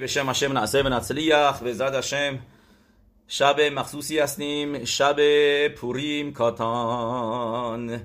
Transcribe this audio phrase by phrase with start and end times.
[0.00, 2.34] בשם השם נעשה ונצליח, בעזרת השם
[3.28, 5.16] شب مخصوصی هستیم شب
[5.68, 8.00] پوریم کاتان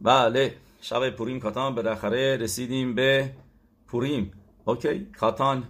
[0.00, 3.30] بله شب پوریم کاتان بالاخره رسیدیم به
[3.88, 4.32] پوریم
[4.64, 5.64] اوکی کاتان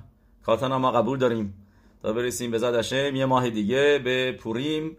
[0.47, 1.55] کاتان ما قبول داریم
[2.03, 4.97] تا برسیم به زد هشم یه ماه دیگه به پوریم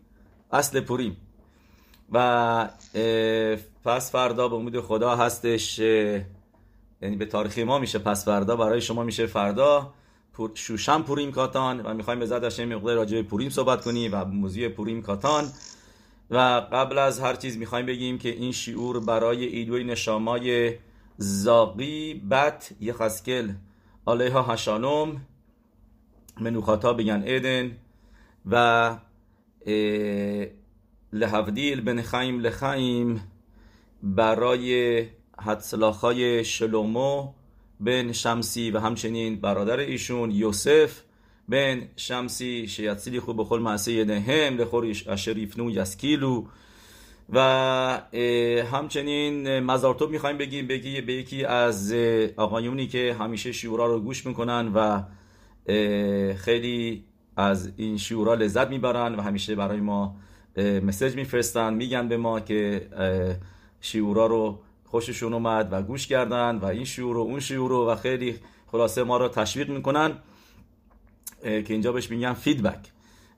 [0.51, 1.17] اصل پوریم
[2.11, 2.69] و
[3.85, 9.03] پس فردا به امید خدا هستش یعنی به تاریخی ما میشه پس فردا برای شما
[9.03, 9.93] میشه فردا
[10.54, 14.68] شوشن پوریم کاتان و می‌خوایم به زد مقدار راجع به پوریم صحبت کنیم و موضوع
[14.68, 15.44] پوریم کاتان.
[16.30, 16.36] و
[16.72, 20.74] قبل از هر چیز می‌خوایم بگیم که این شعور برای ایدوی نشامای
[21.16, 23.50] زاقی بت یخسکل.
[24.06, 25.26] علیها هشانوم
[26.40, 27.76] منوخاتا بگن ایدن.
[28.50, 28.96] و
[31.12, 33.32] لحفدیل بن خیم لخیم
[34.02, 35.02] برای
[35.38, 37.32] حدسلاخای شلومو.
[37.80, 41.00] بن شمسی و همچنین برادر ایشون یوسف
[41.48, 46.44] بن شمسی شیعتسیلی خوب بخل معصه نهم لخور اشریفنو یسکیلو.
[47.32, 47.38] و
[48.72, 51.94] همچنین مزارتوب می‌خوایم بگیم بگی به یکی از
[52.36, 55.02] آقایونی که همیشه شیورا رو گوش می‌کنن و
[56.34, 57.04] خیلی
[57.36, 60.16] از این شیورا لذت می‌برن و همیشه برای ما
[60.56, 62.88] مسج میفرستن میگن به ما که
[63.80, 68.38] شیورا رو خوششون اومد و گوش کردن و این شعور و اون شعور و خیلی
[68.66, 70.12] خلاصه ما رو تشویق می‌کنن
[71.42, 72.92] که اینجا بهش میگن فیدبک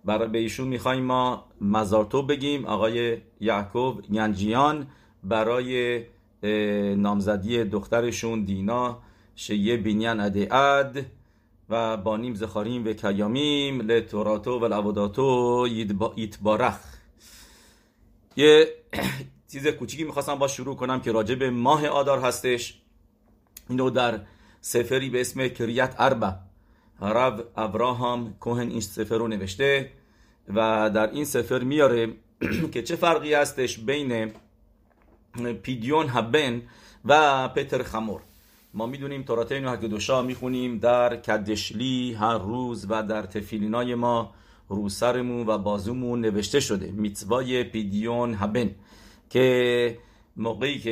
[0.05, 4.87] برای به ایشون می‌خوایم ما مزارتو بگیم آقای یعقوب ینجیان
[5.25, 6.03] برای
[6.97, 8.99] نامزدی دخترشون دینا
[9.35, 11.05] شیه بینیان اد
[11.71, 15.67] و بانیم زخاریم و کیامیم لتوراتو و لعوداتو
[16.17, 16.79] یتبارخ.
[18.37, 18.69] یه
[19.53, 22.81] چیز کوچیکی می‌خواستم با شروع کنم که راجع به ماه آدار هستش.
[23.69, 24.21] اینو در
[24.61, 26.33] سفری به اسم کریت اربع
[27.03, 29.91] رب ابراهام کوهن این سفر رو نوشته
[30.49, 32.13] و در این سفر میاره
[32.73, 34.33] که چه فرقی هستش بین
[35.63, 36.63] پیدیون هبن
[37.05, 38.21] و پتر خمور.
[38.75, 44.35] ما می‌دونیم توراتین و دوشا می‌خونیم در کدشلی هر روز و در تفیلینای ما
[44.69, 46.91] روسرمون و بازومون نوشته شده.
[46.91, 48.75] میتوای پیدیون هبن
[49.31, 49.99] که
[50.37, 50.91] موقعی که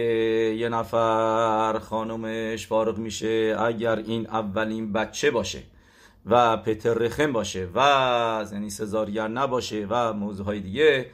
[0.58, 5.62] یه نفر خانومش فارغ میشه اگر این اولین بچه باشه
[6.26, 11.06] و پترخم باشه و یعنی سزارگر نباشه و موضوع های دیگه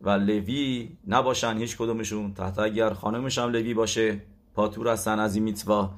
[0.00, 4.20] و لوی نباشن هیچ کدومشون تحت اگر خانمش هم لوی باشه
[4.54, 5.90] پاتور هستن از این میتوا.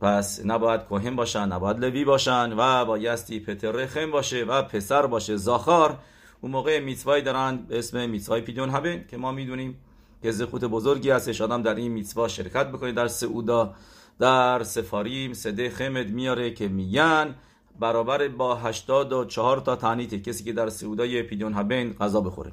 [0.00, 5.36] پس نباید کوهن باشن نباید لوی باشن و بایستی پترخم باشه و پسر باشه.
[5.36, 5.98] زاخار
[6.40, 9.78] اون موقع میتوایی دارن به اسم میتوای پیدون هبن که ما می‌دونیم.
[10.22, 11.40] که زخوت بزرگی هستش.
[11.40, 13.74] آدم در این میتوا شرکت بکنه در سعودا
[14.18, 17.34] در سفاریم سده خمد میاره که میگن
[17.80, 22.52] برابر با 84 تا تعنیت کسی که در سعودای پیدون هبن غذا بخوره.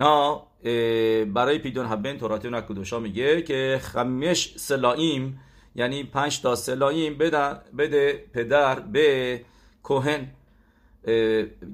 [0.00, 0.40] نه
[1.24, 5.40] برای پیدون هبن تورات نکدوشا میگه که خمش سلائیم
[5.74, 7.18] یعنی پنج تا سلائیم
[7.78, 9.40] بده پدر به
[9.82, 10.28] کوهن.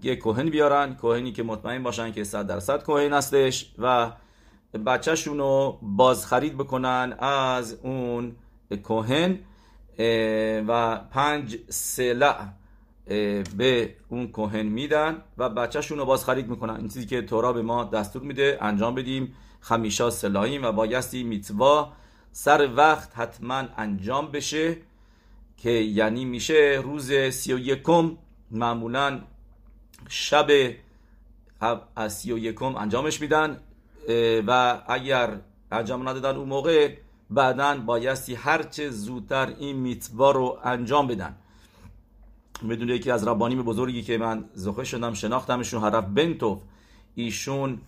[0.03, 0.95] یه کوهن بیارن.
[0.95, 4.11] کوهنی که مطمئن باشن که 100 درصد کوهن هستش و
[4.87, 8.37] بچهشون رو بازخرید بکنن از اون
[8.83, 9.39] کوهن
[10.69, 12.49] و پنج سلع
[13.57, 16.75] به اون کوهن میدن و بچهشون رو بازخرید می‌کنن.
[16.75, 19.35] این چیزی که تورا به ما دستور میده انجام بدیم.
[19.61, 21.93] خمیشا سلاحیم و بایستی میتوا
[22.33, 24.77] سر وقت حتما انجام بشه
[25.57, 28.17] که یعنی میشه روز سی و یکم
[28.51, 29.21] معمولا
[30.09, 30.47] شب
[31.97, 33.61] از سی و یکم انجامش میدن.
[34.47, 35.41] و اگر
[35.73, 36.95] انجام ندادن اون موقع
[37.31, 41.37] بعدا بایستی هرچه زودتر این میتوا رو انجام بدن.
[42.71, 46.63] بدون یکی از ربانیم بزرگی که من زخه شدم شناختمشون حرف بنتوف.
[47.15, 47.81] ایشون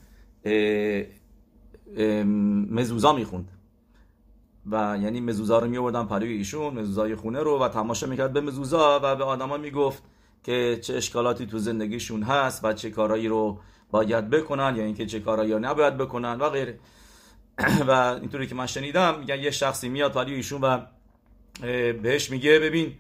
[2.71, 3.49] مزوزا می‌خوند.
[4.71, 9.01] و یعنی مزوزا رو میوردن پروی ایشون مزوزای خونه رو و تماشا می‌کرد به مزوزا
[9.03, 10.03] و به آدما می‌گفت
[10.43, 13.59] که چه اشکالاتی تو زندگیشون هست و چه کارایی رو
[13.91, 16.79] باید بکنن یا اینکه چه کارایی نباید بکنن و غیره.
[17.89, 20.81] و اینطوری که من شنیدم میگن یه شخصی میاد پلی ایشون و
[22.03, 22.95] بهش میگه ببین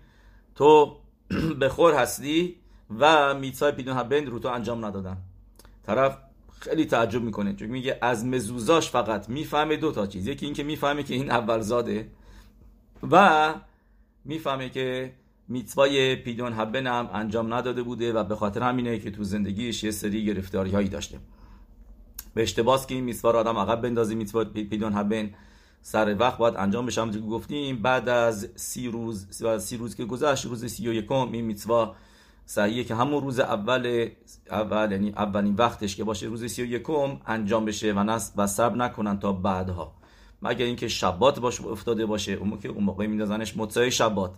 [0.54, 0.96] تو
[1.60, 2.56] بخور هستی
[2.98, 5.16] و میتسای پیدون هبند رو تو انجام ندادن.
[5.86, 6.18] طرف
[6.60, 10.26] خیلی تعجب می‌کنه چون میگه از مزوزاش فقط می‌فهمه دو تا چیز.
[10.26, 12.10] یکی اینکه می‌فهمه که این اول زاده
[13.10, 13.54] و
[14.24, 15.12] می‌فهمه که
[15.50, 19.90] میتوای پیدون هبن هم انجام نداده بوده و به خاطر همینه که تو زندگیش یه
[19.90, 21.18] سری گرفتاری هایی داشته.
[22.34, 25.30] به اشتباس که این میتوا آدم عقب بندازی میتوا پیدون هبن
[25.82, 27.00] سر وقت باید انجام بشه.
[27.00, 29.26] همونطور که گفتیم بعد از سی روز
[29.58, 31.94] سی روز که گذشت روز سی و یکم این میتوا
[32.46, 34.08] صحیحه که همون روز اول
[34.50, 38.46] اول یعنی اولین وقتش که باشه روز سی و یکم انجام بشه و نس و
[38.46, 39.92] سب نکنن تا بعدها.
[40.42, 44.34] مگر اینکه شبات باشه افتاده باشه اون که اون موقع میندازنش متسای شبات.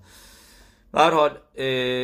[0.92, 1.38] به هر حال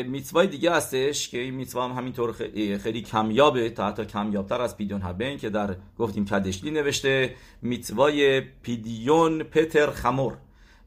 [0.02, 4.76] میتوای دیگه هستش که این میتوا هم همینطور خیلی, خیلی کمیابه تا حتی کمیابتر از
[4.76, 7.34] پیدیون هبن که در گفتیم کدشلی نوشته.
[7.62, 10.36] میتوای پیدیون پتر خمور.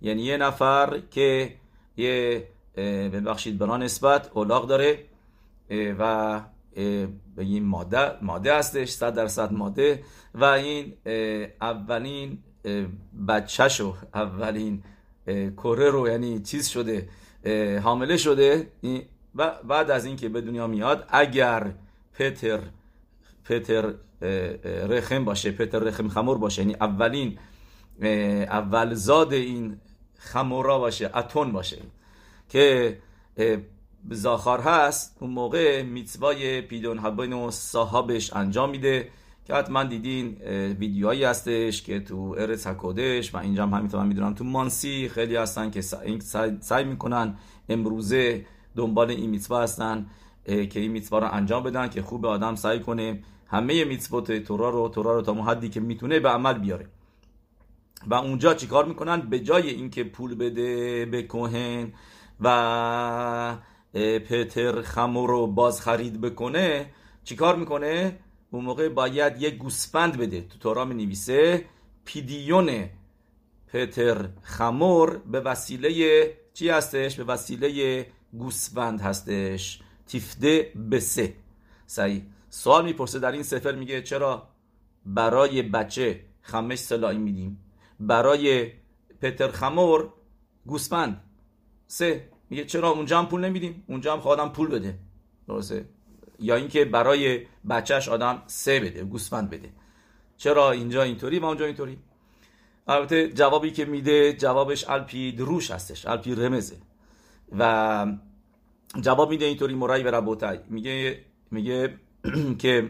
[0.01, 1.53] یعنی یه نفر که
[1.97, 5.05] یه ببخشید بران نسبت اولاغ داره
[5.99, 6.41] و
[7.35, 10.03] به این ماده ماده هستش صد درصد ماده.
[10.35, 10.93] و این
[11.61, 12.37] اولین
[13.27, 14.83] بچهشو اولین
[15.57, 17.09] کره رو یعنی چیز شده.
[17.83, 18.67] حامله شده.
[19.35, 21.71] و بعد از اینکه به دنیا میاد اگر
[22.13, 22.59] پتر
[23.45, 23.93] پتر
[24.89, 27.37] رخم باشه پتر رخم خمور باشه یعنی اولین
[28.43, 29.79] اول زاد این
[30.17, 31.77] خمورا باشه اتون باشه
[32.49, 32.97] که
[34.09, 39.09] زاخار هست اون موقع میتوای پیدون هبین و صاحبش انجام میده.
[39.45, 40.37] که حتما دیدین
[40.79, 45.71] ویدیوهایی هستش که تو ارز حکودش و اینجا هم همینطور می‌دونم تو مانسی خیلی هستن
[45.71, 45.81] که
[46.61, 47.35] سعی می‌کنن
[47.69, 48.45] امروزه
[48.75, 50.05] دنبال این میتوا هستن
[50.45, 54.89] که این میتوا رو انجام بدن که خوب آدم سعی کنه همه میتوات تورا رو
[54.89, 56.87] تورا رو تا حدی که می‌تونه به عمل بیاره.
[58.07, 61.93] و اونجا چیکار می‌کنن؟ به جای اینکه پول بده به کوهن
[62.41, 63.57] و
[64.29, 66.85] پتر خمو رو باز خرید بکنه
[67.23, 68.19] چیکار می‌کنه؟
[68.51, 70.41] اون موقع باید یک گوسفند بده.
[70.41, 71.65] تو تورا می نویسه
[72.05, 72.89] پیدیون
[73.67, 79.81] پتر خمور به وسیله چی هستش؟ به وسیله گوسفند هستش.
[80.07, 81.33] تیفده به سه.
[81.85, 82.25] سعی.
[82.49, 84.47] سوال می‌پرسه در این سفر میگه چرا
[85.05, 87.63] برای بچه خمش سلائی میدیم؟
[87.99, 88.71] برای
[89.21, 90.13] پتر خمور
[90.65, 91.23] گوسفند.
[91.87, 92.29] سه.
[92.49, 94.99] میگه چرا اونجا هم پول نمیدیم؟ اونجا هم خواهدم پول بده.
[95.47, 95.85] درسته؟
[96.41, 99.69] یا اینکه برای بچهش آدم سه بده گوسفند بده.
[100.37, 101.97] چرا اینجا اینطوری؟ و اونجا اینطوری.
[102.87, 106.75] البته جوابی که میده جوابش الپی دروش هستش الپی رمزه.
[107.59, 108.05] و
[109.01, 111.19] جواب میده اینطوری مرای به ربوتای میگه
[111.51, 111.93] میگه
[112.61, 112.89] که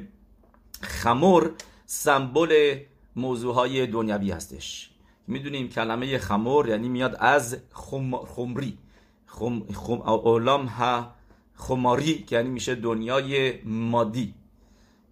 [0.81, 1.51] خمور
[1.86, 2.80] سمبل
[3.15, 4.89] موضوع های دنیوی هستش.
[5.27, 8.18] می‌دونیم کلمه خمور یعنی میاد از خم...
[8.18, 8.77] خمری.
[9.25, 9.63] خم...
[9.74, 10.01] خم...
[10.01, 11.13] اولام ها
[11.61, 14.33] خماری یعنی میشه دنیای مادی.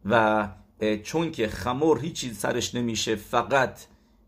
[0.05, 0.47] و
[1.03, 3.79] چون که خمور هیچی سرش نمیشه فقط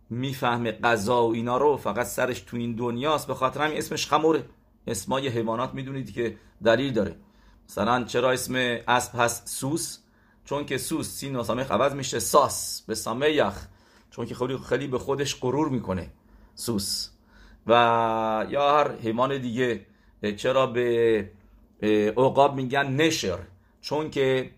[0.10, 3.28] می‌فهمه غذا و اینا رو فقط سرش تو این دنیاست.
[3.28, 4.44] به خاطر همین اسمش خموره
[4.88, 7.16] اسمای حیوانات می‌دونید که دلیل داره.
[7.70, 8.56] مثلا چرا اسم
[8.88, 10.00] اسب هست سوس؟
[10.46, 12.20] چون که سوس سین و سامخ عوض میشه.
[12.20, 13.68] ساس به سامیخ
[14.12, 16.12] چون که خیلی خیلی به خودش غرور می‌کنه
[16.56, 17.10] سوس.
[17.68, 17.72] و
[18.50, 19.86] یا هر حیوان دیگه
[20.38, 21.32] چرا به
[21.82, 23.40] عقاب میگن نشر.
[23.82, 24.52] چون که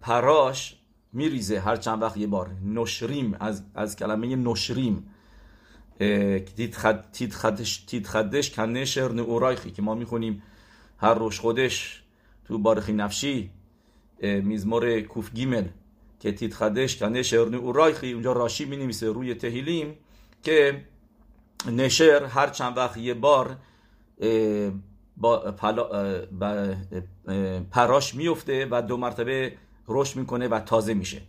[0.00, 0.76] پراش
[1.12, 2.50] میریزه هر چند وقت یه بار.
[2.64, 5.10] نشریم از, از کلمه نشریم.
[6.56, 6.74] تید
[7.34, 10.42] خدش, تید خدش کن نشر نورایخی که ما می‌خونیم.
[10.98, 12.02] هر روش خودش
[12.44, 13.50] تو بارخی نفشی
[14.22, 15.64] میزمور کوف گیمل
[16.20, 19.94] که تید خدش کن نشر نورایخی اونجا راشی می روی تهیلیم
[20.42, 20.84] که
[21.72, 23.56] نشر هر چند وقت یه بار
[25.16, 25.54] با
[27.70, 29.52] پراش میفته و دو مرتبه
[29.88, 31.22] رشد می‌کنه و تازه میشه.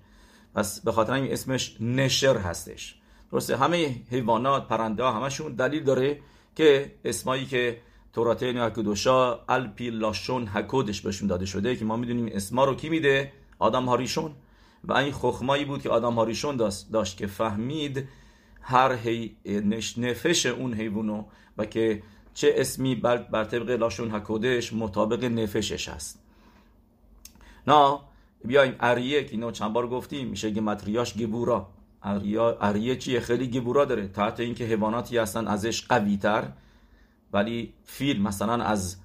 [0.55, 2.95] پس به خاطر این اسمش نشر هستش.
[3.31, 6.19] درسته همه حیوانات پرنده ها همشون دلیل داره
[6.55, 7.77] که اسمایی که
[8.13, 13.31] تورات حکودوشا الپی لاشون حکودش بهشون داده شده که ما می‌دونیم اسما رو کی میده؟
[13.59, 14.31] آدم هاریشون.
[14.83, 18.07] و این خخمایی بود که آدم هاریشون داشت, داشت که فهمید
[18.61, 19.35] هر هی
[19.97, 21.23] نفش اون حیوانو
[21.57, 22.03] و که
[22.35, 26.19] چه اسمی بر, بر طبق لاشون حکودش مطابق نفشش هست.
[27.67, 27.99] نه
[28.45, 31.67] بیایم اریه که اینو چند بار گفتیم میشه گمتریاش گبورا.
[32.61, 34.07] اریه چیه؟ خیلی گبورا داره.
[34.07, 36.47] تحت اینکه حیواناتی هستن ازش قوی تر
[37.33, 38.97] ولی فیل مثلا از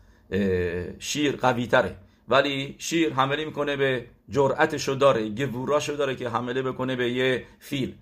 [0.98, 1.96] شیر قوی تره
[2.28, 7.94] ولی شیر حمله می‌کنه به جرأتشو داره گبوراشو داره که حمله بکنه به یه فیل.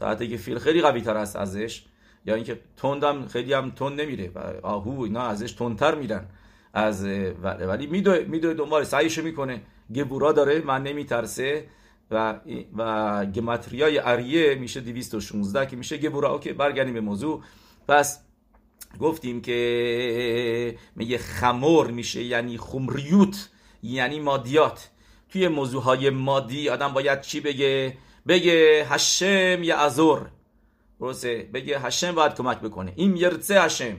[0.00, 1.84] تحت که فیل خیلی قوی تر است ازش
[2.26, 6.24] یا اینکه تندم خیلی هم تند نمیره و آهو اینا ازش تندتر میرن
[6.74, 7.04] از
[7.42, 9.62] ولی میدوه میدوه دنبال سعیشو می‌کنه.
[9.94, 11.64] گبورا داره من نمیترسه.
[12.10, 12.40] و
[12.76, 16.32] و گمتریای اریه میشه 216 که میشه گبورا.
[16.32, 17.42] اوکی برگردیم به موضوع.
[17.88, 18.20] پس
[19.00, 23.50] گفتیم که میگه خمور میشه یعنی خمریوت
[23.82, 24.90] یعنی مادیات.
[25.28, 27.96] توی موضوع های مادی آدم باید چی بگه؟
[28.28, 30.30] بگه هشم یا ازور.
[31.00, 32.92] درسته؟ بگه هشم باید کمک بکنه.
[32.96, 33.96] این یرتسه هشم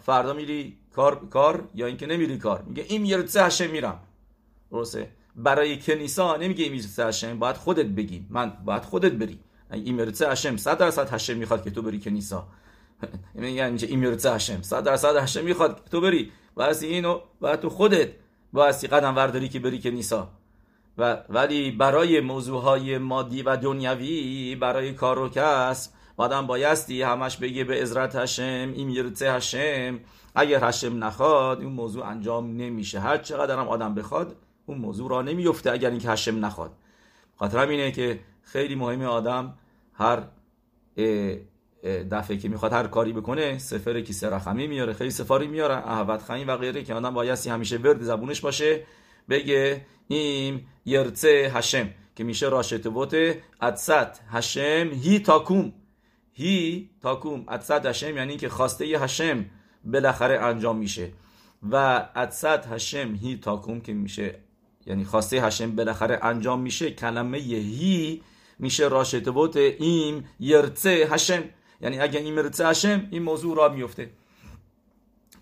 [0.00, 2.62] فردا میری کار کار یا اینکه نمیری کار.
[2.62, 4.00] میگه این یرتسه هشم میرم.
[4.70, 8.26] درسته؟ برای کنیسا نمیگه این یرتسه هشم باید خودت بگی.
[8.30, 9.38] من باید خودت بری.
[9.72, 12.46] این یرتسه هشم 100 درصد هشم می‌خواد که تو بری کنیسا
[13.34, 16.32] میگن اینجا این یرتسه هشم 100 درصد هشم می‌خواد تو بری.
[16.56, 18.08] واسه اینو باید تو خودت
[18.52, 20.30] واسه قدم ورداری که بری کنیسا
[20.98, 27.36] و ولی برای موضوع های مادی و دنیوی برای کار و کسب آدم بایستی همش
[27.36, 30.00] بگه به عزرت هشم این یرتسه هشم.
[30.34, 33.00] اگر هشم نخواد این موضوع انجام نمیشه.
[33.00, 36.72] هر چقدر هم آدم بخواد اون موضوع را نمیفته اگر اینکه هشم نخواد.
[37.36, 39.54] خاطرم اینه که خیلی مهمه آدم
[39.94, 40.22] هر
[42.10, 45.74] دفعه که می‌خواد هر کاری بکنه سفر کیسه رقمی میاره خیلی سفاری میاره.
[45.74, 48.80] احوت خیلی و غیره که آدم بایستی همیشه ورد زبونش باشه
[49.28, 51.88] بگه این یرتسه هشم.
[52.16, 55.72] که میشه راشت بوته ادست هشم هی تاکوم
[56.32, 59.44] هی تاکوم ادصد هشم یعنی که خواسته هشم
[59.84, 61.12] بالاخره انجام میشه.
[61.70, 64.38] و ادصد هشم هی تاکوم که میشه
[64.86, 68.22] یعنی خواسته هشم بالاخره انجام میشه کلمه هی
[68.58, 71.42] میشه راشتبوت این یرتسه هشم.
[71.80, 74.10] یعنی اگه این یرتسه هشم این موضوع را میفته.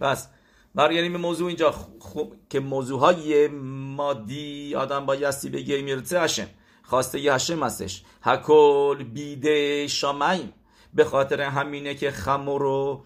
[0.00, 0.28] بس
[0.74, 6.46] برگردیم به موضوع اینجا خوب که موضوع های مادی آدم بایستی بگه این هشم.
[6.82, 8.02] خواسته هشم هستش.
[8.22, 10.52] هکل بیده شامعیم
[10.94, 13.04] به خاطر همینه که خمر رو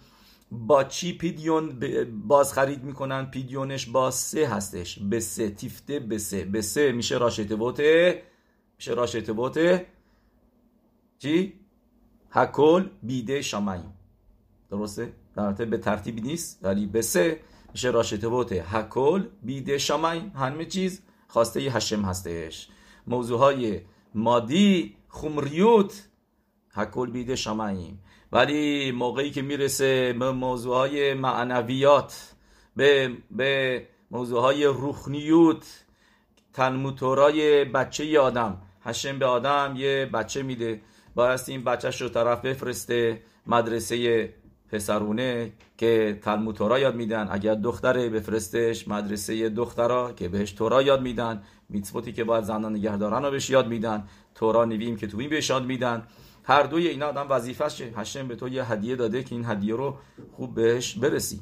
[0.51, 1.79] با چی پیدیون
[2.27, 4.99] باز خرید می‌کنن؟ پیدیونش با سه هستش.
[4.99, 5.49] به سه.
[5.49, 6.45] تیفته به سه.
[6.45, 8.23] به سه میشه راشت بوته
[8.77, 9.85] میشه راشت بوته
[11.19, 11.53] چی؟
[12.31, 13.93] هکل بیده شامعیم
[14.71, 17.39] درسته؟ در به ترتیب نیست ولی به سه
[17.71, 22.67] میشه راشت بوته هکل بیده شامعیم همه چیز خواسته هشم هستش.
[23.07, 23.81] موضوع های
[24.15, 26.03] مادی خمریوت
[26.75, 27.99] هکل بیده شماییم
[28.31, 32.33] ولی موقعی که می‌رسه به موضوع های معنویات
[32.75, 35.85] به, به موضوع های روحنیوت
[36.53, 38.61] تنموتورای بچه آدم.
[38.83, 40.81] هشم به آدم یه بچه میده.
[41.15, 44.29] بایستی این بچهش رو طرف بفرسته مدرسه
[44.71, 47.27] پسرونه که تلمود تورا یاد میدن.
[47.31, 51.43] اگر دختره بفرستش مدرسه دخترا که بهش تورا یاد میدن.
[51.69, 54.07] میتفوتی که باید زنان نگهدارن رو بهش یاد میدن.
[54.35, 56.07] تورا نویم که توی بهش یاد میدن.
[56.47, 59.75] هر دوی اینا آدم وظیفه شه هشم به تو یه هدیه داده که این هدیه
[59.75, 59.97] رو
[60.31, 61.41] خوب بهش برسی.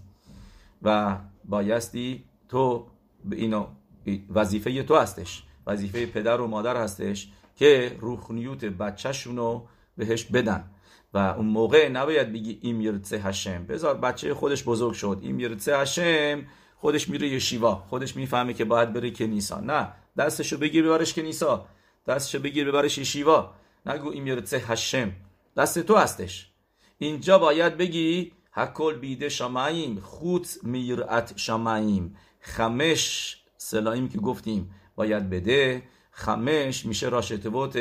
[0.82, 2.88] و بایستی تو
[3.26, 3.66] به اینو
[4.30, 5.44] وظیفه تو هستش.
[5.68, 9.68] وظیفه پدر و مادر هستش که روحنیوت بچهشون رو
[9.98, 10.64] بهش بدن.
[11.14, 15.20] و اون موقع نباید بگی این میرتسه هشم بذار بچه خودش بزرگ شد.
[15.22, 16.44] این میرتسه هشم
[16.78, 19.60] خودش میره یشیوا خودش می‌فهمه که باید بره کنیسا.
[19.60, 21.66] نه دستشو بگیر ببرش کنیسا.
[22.08, 23.54] دستشو بگیر ببرش یشیوا نگو
[23.86, 25.12] این میرتسه هشم
[25.58, 26.50] دست تو هستش.
[26.98, 35.84] اینجا باید بگی هکل بیده شماییم خوت میرعت شماییم خمش سلاییم که گفتیم باید بده.
[36.12, 37.78] خمش میشه راشتبوت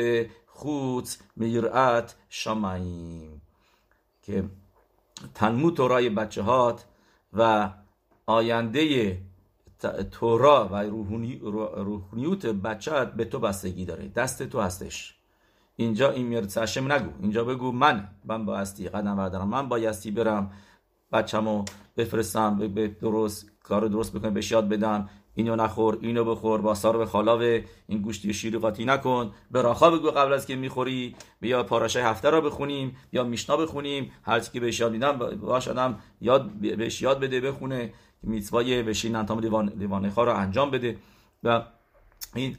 [0.47, 3.41] خوت میرعت شماییم
[4.21, 4.43] که
[5.35, 6.85] تنمو تورای بچه هات
[7.33, 7.69] و
[8.25, 9.17] آینده
[10.11, 10.75] تورا و
[11.83, 14.07] روحنیوت بچه به تو بستگی داره.
[14.07, 15.15] دست تو هستش.
[15.75, 17.09] اینجا این میرتسشم نگو.
[17.21, 19.49] اینجا بگو من من بایستی قدم بردارم.
[19.49, 20.51] من بایستی برم
[21.11, 21.65] بچه‌مو
[21.97, 25.09] بفرستم به درست کار درست بکنم بهش یاد بدم.
[25.35, 27.63] اینو نخور اینو بخور با سار به خالاوه.
[27.87, 29.31] این گوشتی شیری قاطی نکن.
[29.51, 31.15] به راخا بگو قبل از که می‌خوری.
[31.41, 34.11] بیا پاراشای هفته را بخونیم یا میشنا بخونیم.
[34.23, 37.93] هر که بهش یاد میدم باش آدم یاد بهش یاد بده بخونه.
[38.23, 40.97] میتوای بشین انتام دیوان دیوانه رو انجام بده.
[41.43, 41.61] و
[42.35, 42.57] این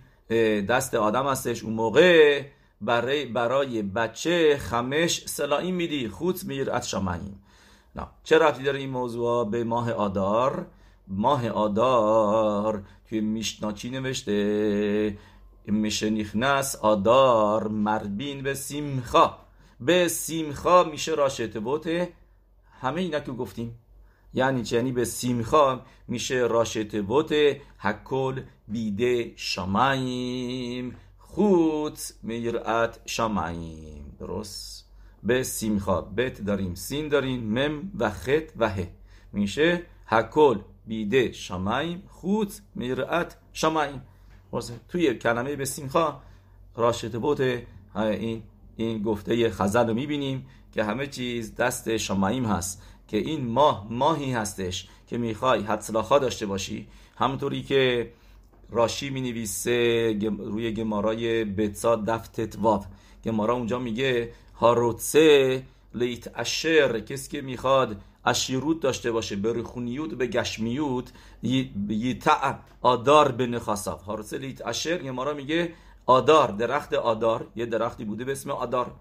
[0.68, 1.64] دست آدم هستش.
[1.64, 2.42] اون موقع
[2.84, 7.44] برای برای بچه خمش سلائی میدی خوت میر از شامعیم
[7.96, 10.66] نه چه رفتی داره این موضوع؟ به ماه آدار.
[11.08, 15.18] ماه آدار توی میشنا چی نوشته
[15.66, 19.38] میشه نیخنس آدار مربین به سیمخا.
[19.80, 22.12] به سیمخا میشه راشته بوته
[22.80, 23.78] همه اینا که گفتیم.
[24.34, 30.96] یعنی چه یعنی به سیمخا میشه راشته بوته حکل بیده شامعیم
[31.34, 34.88] خوت میرعت شامعیم درست
[35.22, 38.88] به سیمخا بت داریم سین داریم مم و خط و ه
[39.32, 44.02] میشه حکل بیده شامعیم خوت میرعت شامعیم
[44.88, 46.20] توی کلمه به سیمخا
[46.76, 47.62] راشت بوت
[47.96, 48.42] این
[48.76, 54.32] این گفته خزل رو می‌بینیم که همه چیز دست شامعیم هست که این ماه ماهی
[54.32, 58.10] هستش که می‌خوای حدسلاخا داشته باشی همونطوری که
[58.70, 62.84] راشی می نویسه روی گمارای بتسا دفتت واب
[63.24, 65.62] گمارا اونجا میگه هاروتسه
[65.94, 67.00] لیت اشر.
[67.00, 71.12] کسی که می‌خواد اشیروت داشته باشه به رخونیوت به گشمیوت
[71.88, 75.72] یتع آدار به نخاساف حارس لیت اشر یه مارا میگه
[76.06, 77.46] آدار درخت آدار.
[77.56, 78.92] یه درختی بوده به اسم آدار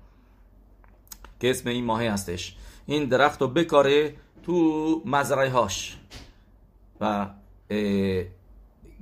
[1.40, 2.56] که اسم این ماهی هستش.
[2.86, 5.98] این درخت رو بکاره تو مزرعه هاش
[7.02, 7.28] و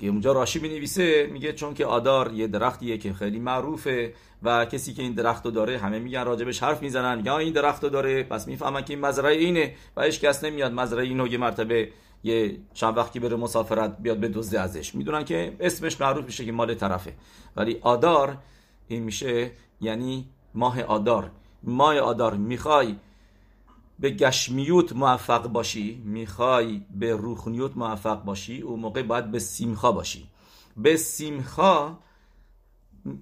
[0.07, 4.93] اونجا راشی می نویسه میگه چون که آدار یه درختیه که خیلی معروفه و کسی
[4.93, 8.81] که این درخت داره همه میگن راجبش حرف می‌زنن یا این درخت داره پس می‌فهمن
[8.85, 11.89] که این مزرعه اینه و هیچ کس نمیاد مزرعه اینو یه مرتبه
[12.23, 14.95] یه چند وقتی بره مسافرت بیاد به دزده ازش.
[14.95, 17.13] می‌دونن که اسمش معروف میشه که مال طرفه.
[17.55, 18.37] ولی آدار
[18.87, 21.31] این میشه یعنی ماه آدار.
[21.63, 22.95] ماه آدار می‌خوای
[24.01, 30.27] به گشمیوت موفق باشی می‌خوای به روخنیوت موفق باشی اون موقع باید به سیمخا باشی.
[30.77, 31.97] به سیمخا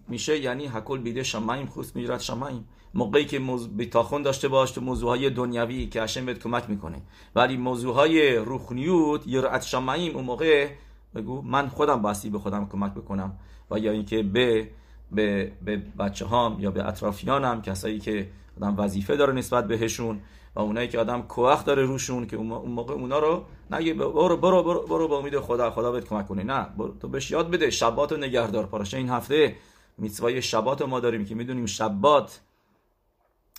[0.08, 4.82] میشه یعنی حکل بیده شمایم خوست میرد شمایم موقعی که موضوع بیتاخون داشته باش تو
[4.82, 7.02] موضوع های دنیوی که هشم بهت کمک می‌کنه.
[7.36, 10.70] ولی موضوع های روخنیوت یرعت شمایم اون موقع
[11.16, 13.38] بگو من خودم باسی به خودم کمک بکنم.
[13.72, 14.70] و یا اینکه به
[15.12, 20.20] به, به بچه هام یا به اطرافیانم کسایی که آدم وظیفه داره نسبت بهشون
[20.56, 24.64] و اونایی که آدم کوخ داره روشون که اون موقع اونا رو نگه برو برو
[24.88, 25.72] برو, با امید خدا.
[25.72, 26.44] خدا بهت کمک کنه.
[26.44, 26.68] نه.
[27.00, 27.70] تو بهش یاد بده.
[27.70, 28.66] شبات و نگهدار.
[28.66, 29.56] پاراشه این هفته
[29.98, 32.40] میتوای شبات ما داریم که می‌دونیم شبات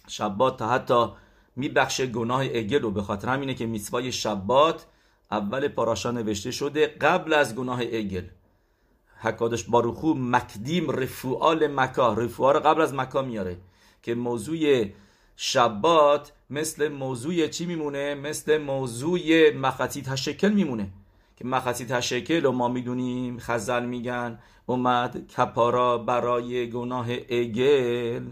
[0.09, 1.07] شبات تا حتی
[1.57, 2.91] میبخشه گناه اگل رو.
[2.91, 4.87] به خاطر همینه که میتوای شبات
[5.31, 8.25] اول پاراشا نوشته شده قبل از گناه اگل.
[9.17, 13.57] حکادش باروخو مکدیم رفوال مکا رفوال قبل از مکا میاره.
[14.03, 14.87] که موضوع
[15.43, 20.91] شبات مثل موضوع چی میمونه؟ مثل موضوع مخطی تشکل میمونه.
[21.37, 28.25] که مخطی تشکل و ما می‌دونیم خزل میگن اومد کپارا برای گناه اگل.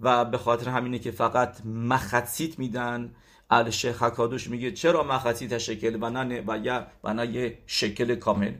[0.00, 3.14] و به خاطر همینه که فقط مخطیت میدن
[3.50, 8.52] الشیخ حکادوش میگه چرا مخطی تشکل و نه و, و نه یه شکل کامل؟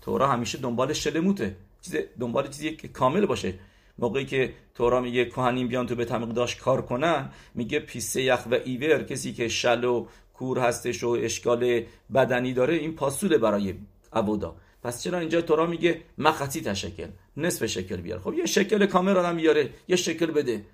[0.00, 3.54] تورا همیشه دنبال شلموته چیز دنبال چیزی که کامل باشه.
[3.98, 8.54] موقعی که تورا میگه کهنیم بیان تو به داشت کار کنن میگه پیسه یخ و
[8.54, 11.82] ایور کسی که شل و کور هستش و اشکال
[12.14, 13.74] بدنی داره این پاسول برای
[14.12, 14.56] عبودا.
[14.82, 18.18] پس چرا اینجا تورا میگه مخطی تشکل نصف شکل بیار.
[18.20, 20.64] خب یه شکل کامل آدم بیاره یه شکل بده.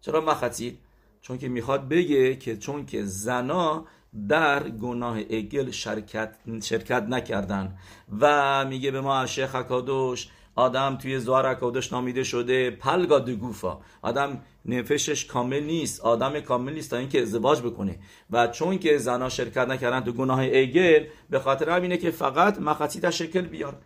[0.00, 0.78] چرا مخطی
[1.20, 3.84] چون که می‌خواد بگه که چون که زنا
[4.28, 7.78] در گناه اگل شرکت, شرکت نکردن.
[8.20, 14.40] و میگه به ما של"ה הקדוש آدم توی זוהר הקדוש نامیده شده פלגא דגופא آدم
[14.64, 17.98] נפש ش کامل نیست آدم کامل نیست تا اینکه ازدواج بکنه.
[18.30, 23.00] و چون که زنا شرکت نکردن تو گناه עגל به خاطر همینه که فقط מחצית
[23.00, 23.78] השקל بیار.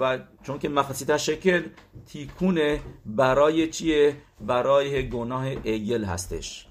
[0.00, 1.62] و چون که מחצית השקל
[2.06, 6.66] תיקון ه برای چیه؟ برای گناه עגל هستش.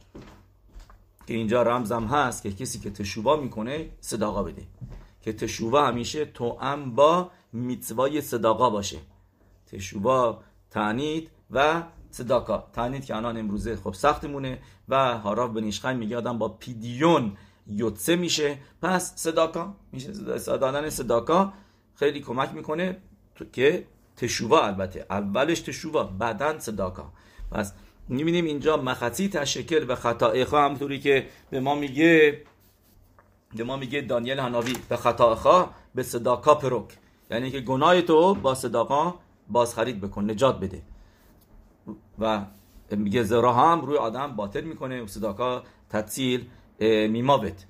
[1.28, 4.62] که اینجا رمزم هست که کسی که תשובה می‌کنه צדקה بده.
[5.22, 8.98] که تشوبا همیشه توام با میتوای صداقا باشه.
[9.72, 16.38] تشوبا تعنید و صداکا تعنید که الان امروزه خب سختمونه و هاراف بنیشخای میگه آدم
[16.38, 18.58] با پیدیون یوتسه میشه.
[18.82, 21.54] پس صداکا میشه دادن صداکا
[21.96, 22.98] خیلی کمک می‌کنه
[23.54, 25.06] که تشوبا البته.
[25.10, 27.12] اولش تشوبا بعدا صداکا
[27.52, 27.74] پس
[28.08, 30.34] می‌بینیم اینجا مخطی تشکل و خطا.
[30.52, 32.44] همطوری که به ما میگه
[33.56, 36.98] به ما میگه دانیل هناوی به خطا به صداکا پروک.
[37.32, 39.14] یعنی که گناه تو با صداقا
[39.52, 40.82] بازخرید بکن نجات بده.
[42.20, 42.46] و
[42.92, 45.02] میگه زرا هم روی آدم باطل می‌کنه.
[45.02, 46.46] و صداکا تطیل
[47.10, 47.66] میمابت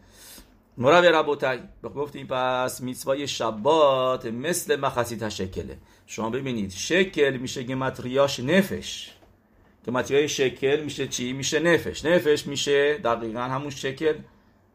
[0.78, 1.60] مرابی ربوتای
[1.96, 9.12] گفتیم پس میتوای شبات مثل مخصی تشکله شما ببینید شکل میشه گمتریاش نفش.
[9.88, 12.06] گمتریای شکل میشه چی؟ میشه نفش.
[12.06, 14.14] نفش میشه دقیقا همون شکل.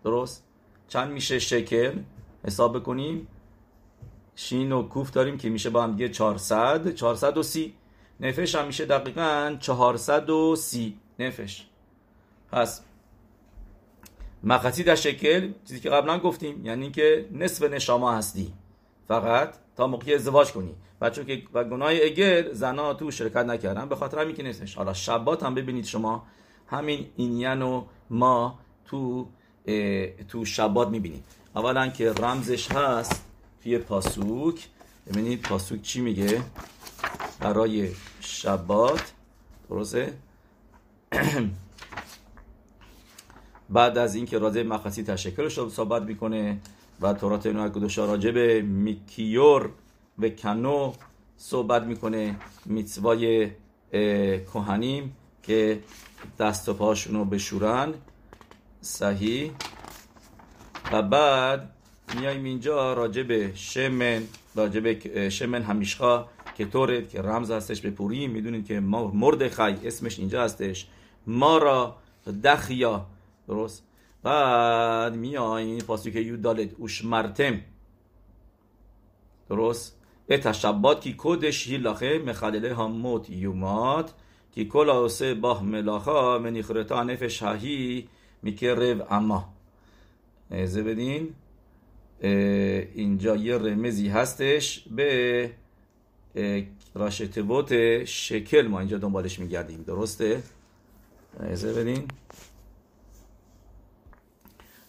[0.04, 0.44] درست؟
[0.88, 1.92] چند میشه شکل؟
[2.44, 3.28] حساب بکنیم.
[4.36, 7.74] شین و کوف داریم که میشه با هم دیگه 400 430
[8.20, 11.66] نفش هم میشه دقیقا 430 نفش.
[12.52, 12.82] پس
[14.44, 18.52] مقصی در شکل چیزی که قبلا گفتیم یعنی که نصف نشاما هستی.
[19.08, 20.74] فقط تا موقعی ازدواج کنی.
[21.00, 24.74] و چون که و گناه اگل زنا تو شرکت نکردن به خاطر همین که نیستش
[24.74, 26.26] حالا شبات هم ببینید شما.
[26.66, 29.28] همین اینین و ما تو
[30.28, 31.24] تو شبات می‌بینید.
[31.56, 33.25] اولا که رمزش هست
[33.66, 34.68] توی پاسوک.
[35.06, 36.42] ببینید پاسوک چی میگه؟
[37.40, 39.12] برای شبات.
[39.68, 40.14] درسته؟
[43.70, 46.58] بعد از اینکه راضی مخصی تشکلش رو صحبت می‌کنه
[47.00, 49.70] و تورات اینو کدوشا راجع به میکیور
[50.18, 50.92] و کنو
[51.36, 53.50] صحبت می‌کنه میتوای
[54.52, 55.82] کوهنیم که
[56.38, 57.94] دست و پاشون رو بشورن.
[58.80, 59.52] صحیح.
[60.92, 61.75] و بعد
[62.14, 64.22] میایم اینجا راجع شمن
[64.54, 66.24] راجع شمن همیشخا
[66.56, 68.26] که طورت که رمز هستش به پوری.
[68.26, 70.86] می‌دونید که مرد خی اسمش اینجا هستش.
[71.26, 71.96] ما را
[72.44, 73.06] دخیا.
[73.48, 73.82] درست؟
[74.22, 75.78] بعد میایم
[76.12, 77.60] که یود دالت اوش مرتم
[79.48, 79.96] درست
[80.28, 84.12] اتشبات کی کدش هیلاخه مخلله هموت یومات.
[84.54, 88.08] کی کلا اوسه باه ملاخا منیخرتا نفش هایی
[88.42, 89.48] میکرب اما.
[90.50, 91.34] ازه بدین
[92.20, 95.50] اینجا یه رمزی هستش به
[96.94, 99.82] راشتبوت شکل ما اینجا دنبالش میگردیم.
[99.82, 100.42] درسته؟
[101.40, 102.08] ازه بدین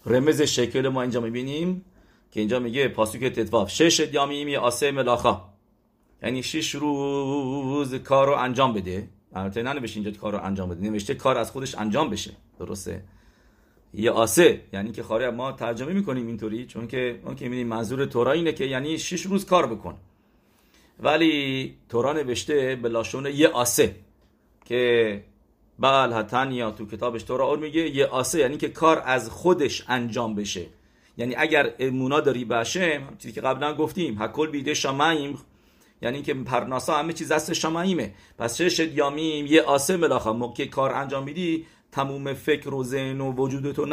[0.06, 1.84] رمز شکل ما اینجا می‌بینیم
[2.30, 3.70] که اینجا میگه پاسوک تتواف.
[3.70, 5.42] شش دیامی آسه ملاخا
[6.22, 9.08] یعنی شش روز کار رو انجام بده.
[9.34, 10.90] البته ننوشته اینجا کار رو انجام بده.
[10.90, 12.32] نوشته کار از خودش انجام بشه.
[12.58, 13.02] درسته؟
[13.94, 14.60] یه آسه.
[14.72, 18.52] یعنی که خاره ما ترجمه می‌کنیم اینطوری چون که ما که می‌بینیم منظور تورا اینه
[18.52, 19.94] که یعنی شش روز کار بکن.
[21.00, 23.94] ولی تورا نوشته به لاشون آسه
[24.64, 25.24] که
[25.78, 30.66] بل هتنیا تو کتابش تورا اون میگه آسه یعنی که کار از خودش انجام بشه.
[31.18, 35.38] یعنی اگر امونا داری هشم چیزی که قبلا گفتیم حکل بیده شمایم
[36.02, 40.92] یعنی که پرناسا همه چیز دست شماییمه پس شش یامیم یه آسه ملاخا موقع کار
[40.92, 43.86] انجام میدی تموم فکر و ذهن و وجودتو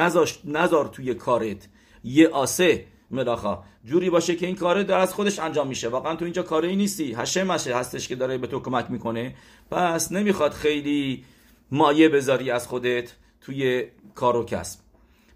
[0.46, 1.68] نذار توی کارت.
[2.04, 2.86] یه آسه.
[3.12, 5.88] ملاخا جوری باشه که این کار در از خودش انجام میشه.
[5.90, 7.14] واقعا تو اینجا کاری نیستی.
[7.14, 9.36] هشه مشه هستش که داره به تو کمک می‌کنه.
[9.72, 11.24] پس نمی‌خواد خیلی
[11.72, 14.80] مایه بذاری از خودت توی کار و کسب.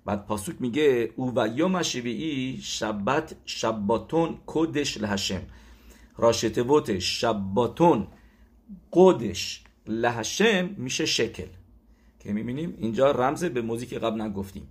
[0.05, 5.41] بعد پاسوک میگه او و یوم شبیعی شبت شباتون کدش لهشم
[6.17, 8.07] راشتبوت شباتون
[8.93, 11.47] قدش لهشم میشه شکل.
[12.19, 14.67] که می‌بینیم اینجا رمز به موزیک قبلا گفتیم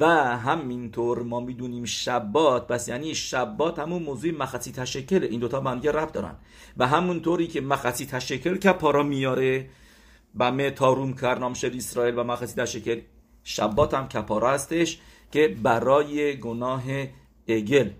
[0.00, 5.22] و همینطور ما می‌دونیم شبات بس یعنی شبات همون موضوع مخصی تشکل.
[5.22, 6.34] این دوتا با هم رب دارن.
[6.76, 9.68] و همونطوری که مخصی تشکل که پارا میاره
[10.36, 13.00] و مه تاروم کرنام شد اسرائیل و مخصی تشکل
[13.44, 15.00] شبات هم کپارا هستش
[15.32, 16.82] که برای گناه
[17.48, 17.90] اگل.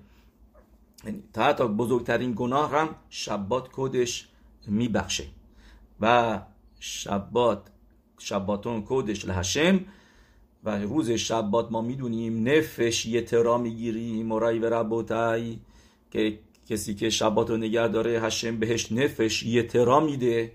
[1.04, 4.28] یعنی تا حتی بزرگترین گناه هم شبات کودش
[4.66, 5.24] میبخشه.
[6.00, 6.40] و
[6.80, 7.68] شبات
[8.20, 9.80] شباتون کودش لهشم.
[10.64, 14.32] و روز شبات ما می‌دونیم نفش یه ترا می‌گیریم.
[14.32, 15.58] و و ربوتای
[16.10, 20.52] که کسی که شبات رو نگه داره هشم بهش نفش یه ترا میده.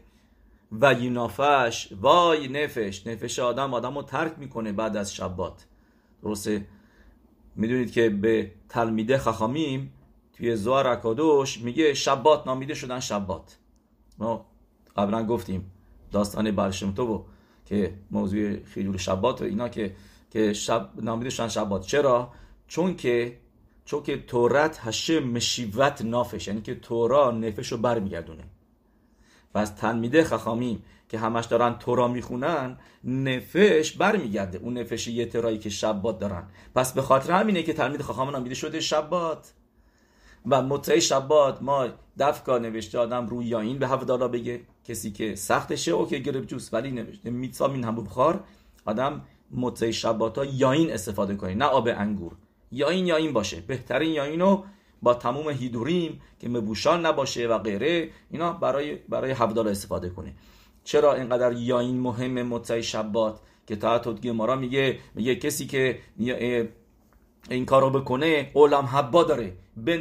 [0.71, 3.08] و ینافش وای نفش.
[3.08, 5.65] نفش آدم آدم رو ترک می‌کنه بعد از شبات.
[6.23, 6.67] درسته؟
[7.56, 9.91] می‌دونید که به تلمیده خخامیم.
[10.34, 13.58] توی زوار اکادوش میگه شبات نامیده شدن شبات.
[14.17, 14.45] ما
[14.97, 15.71] قبلا گفتیم
[16.12, 17.25] داستان برشمتو
[17.65, 19.95] که موضوع خیلول شبات و اینا که
[20.32, 21.86] که شب نامیده شدن شبات.
[21.86, 22.32] چرا؟
[22.67, 23.38] چون که
[23.86, 28.43] چون که تورت هشه مشیوت نافش یعنی که تورا نفش رو برمیگردونه.
[29.54, 34.58] و از تنمیده خخامیم که همش دارن تورا می‌خونن نفش برمیگرده.
[34.58, 36.43] اون نفش یه ترایی که شبات دارن.
[36.75, 39.54] پس به خاطر همینه که تلمید خخام نامیده شده شبات.
[40.47, 41.88] و متعی شبات ما
[42.19, 44.62] دفکا نوشته آدم روی یا این به هفدالا بگه.
[44.86, 47.29] کسی که سختشه او که گرب جوس ولی نوشته.
[47.29, 48.43] میتسا مین هم بخار.
[48.86, 52.31] آدم متعی شبات ها یا استفاده کنه نه آب انگور.
[52.71, 53.62] یا این یا این باشه.
[53.62, 54.63] بهترین یا
[55.01, 60.34] با تموم هیدوریم که مبوشان نباشه و غیره اینا برای برای هفدالا استفاده کنه.
[60.84, 65.99] چرا اینقدر یا این مهم متعی شبات؟ که تا گمارا میگه میگه کسی که
[67.49, 69.53] این کارو بکنه اولم حبا داره.
[69.77, 69.99] بن,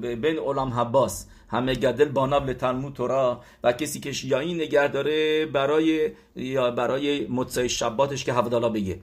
[0.00, 1.26] بن اولم حباس.
[1.48, 7.68] همه گدل باناب تلمود تورا و کسی که شیایی نگه داره برای یا برای متصای
[7.68, 9.00] شباتش که هفدالا بگه.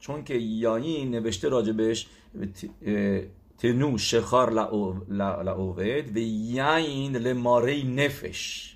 [0.00, 2.06] چون که یایی نوشته راجبش
[3.58, 4.50] تنو شخار
[5.10, 8.72] لعوید و یین لماره نفش.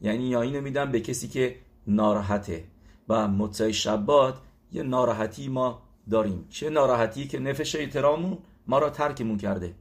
[0.00, 2.64] یعنی یایی نمیدن به کسی که ناراحته.
[3.08, 4.34] و متصای شبات
[4.72, 6.46] یه ناراحتی ما داریم.
[6.50, 9.74] چه ناراحتی که نفش احترامون ما را ترکمون کرده.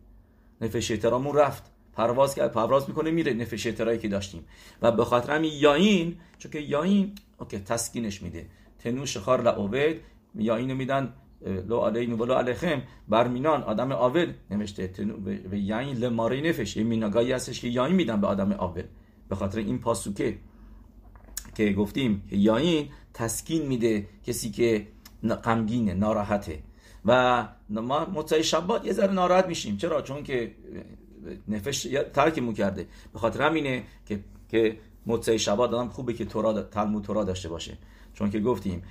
[0.62, 1.72] نفش احترامون رفت.
[1.94, 4.46] پرواز کرد پرواز می‌کنه میره نفش احترایی که داشتیم.
[4.82, 8.46] و به خاطر همین یاین چون که یاین اوکی تسکینش میده.
[8.80, 9.96] تنوش خار لعوبد
[10.36, 11.14] یاین میدن
[11.68, 14.92] لو علی ولو علیخم برمینان آدم آول نوشته.
[15.52, 16.78] و یاین لماری نفش.
[16.78, 18.84] این میناگایی هستش که یاین میدن به آدم آول.
[19.30, 20.38] به خاطر این پاسوکه
[21.56, 24.08] که گفتیم یاین تسکین میده.
[24.24, 24.88] کسی که
[25.34, 26.60] غمگینه ناراحته.
[27.06, 29.78] و ما متعی شبات یه ذره ناراحت میشیم.
[29.78, 30.56] چرا؟ چون که
[31.48, 32.88] نفش ترکمون کرده.
[33.14, 37.78] به خاطر همینه که که متعی شبات آدم خوبه که تورا تلمود تورا داشته باشه.
[38.14, 38.84] چون که گفتیم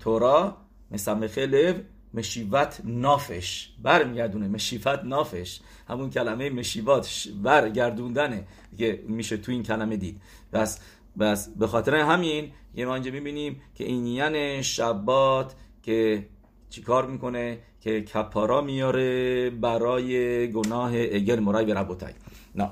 [0.00, 0.56] تورا
[0.90, 1.74] مسمخه لو
[2.14, 3.68] مشیوت نافش.
[3.82, 5.60] برمیگردونه مشیوت نافش.
[5.88, 8.44] همون کلمه مشیوات برگردوندنه
[8.78, 10.20] که میشه تو این کلمه دید.
[10.52, 10.80] بس
[11.18, 16.26] بس به خاطر همین یه ما اینجا می‌بینیم که این یعنی شبات که
[16.70, 22.12] چیکار می‌کنه؟ که کپارا میاره برای گناه اگر مرای به ربوتای
[22.54, 22.70] نه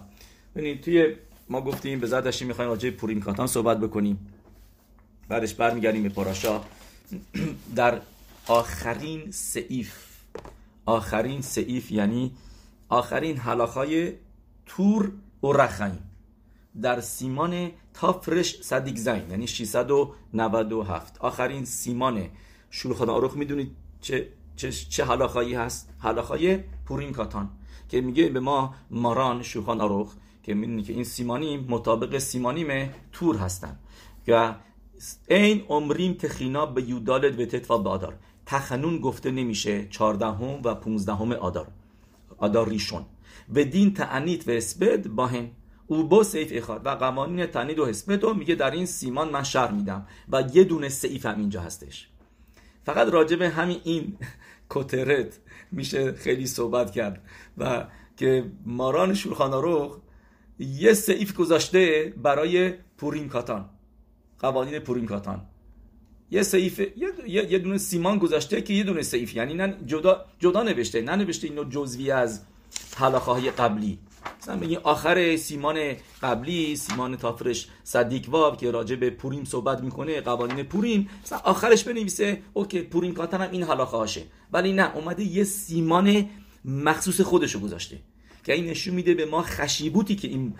[0.57, 1.15] ببینید توی
[1.49, 4.27] ما گفتیم به زدشی می‌خوایم؟ راجع پوریم کاتان صحبت بکنیم.
[5.29, 6.61] بعدش برمیگردیم به پاراشا.
[7.77, 8.01] در
[8.47, 10.05] آخرین سعیف
[10.87, 12.33] آخرین سعیف یعنی
[12.89, 14.13] آخرین حلاخای
[14.67, 15.13] تور
[15.43, 15.99] و رخیم
[16.83, 22.29] در سیمان تافرش صدیق زین یعنی 697 آخرین سیمان
[22.71, 27.51] شلوخان آروخ می‌دونید چه چه, چه حلاخایی هست؟ حلاخای پورین کاتان
[27.89, 33.37] که میگه به ما ماران شوخان آروخ که می‌دونی که این سیمانی مطابق سیمانیم تور
[33.37, 33.79] هستن.
[34.29, 34.55] و
[35.29, 38.15] این عمریم تخینا به یودالت و تتوا به آدار.
[38.47, 41.67] تخنون گفته نمیشه چاردهم و پونزدهم آدار.
[42.39, 43.05] آدار ریشون
[43.49, 45.51] به دین تعنیت و اسبد باهن
[45.87, 49.71] او با سیف اخاد و قوانین تعنید و حسبت میگه در این سیمان من شر
[49.71, 52.09] میدم و یه دونه סעיף هم اینجا هستش.
[52.85, 54.17] فقط راجب همین این
[54.71, 55.39] کترت
[55.73, 57.23] میشه خیلی صحبت کرد
[57.59, 59.91] و که מרן שולחן
[60.59, 63.69] یه סעיף گذاشته برای פורים קטן
[64.39, 65.43] قوانین פורים קטן.
[66.31, 70.63] یه סעיף یه, یه دونه סימן گذاشته که یه دونه סעיף یعنی نه جدا, جدا
[70.63, 72.43] نوشته نه نوشته اینو جزوی از
[72.97, 73.99] הלכה قبلی.
[74.41, 80.21] مثلا بگیم آخر סימן قبلی سیمان تافرش صدیق واب که راجع به پوریم صحبت می‌کنه
[80.21, 81.09] قوانین پوریم.
[81.23, 86.29] مثلا آخرش بنویسه اوکی پوریم کاتن هم این حلاخه هاشه ولی نه اومده یه سیمان
[86.65, 87.99] مخصوص خودشو گذاشته
[88.45, 90.55] که این نشون میده به ما خشیبوتی که این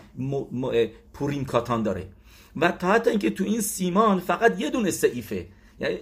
[1.13, 2.09] پوریم کاتان داره.
[2.57, 5.47] و تا حتی اینکه تو این سیمان فقط یه دونه سعیفه
[5.81, 5.95] یعنی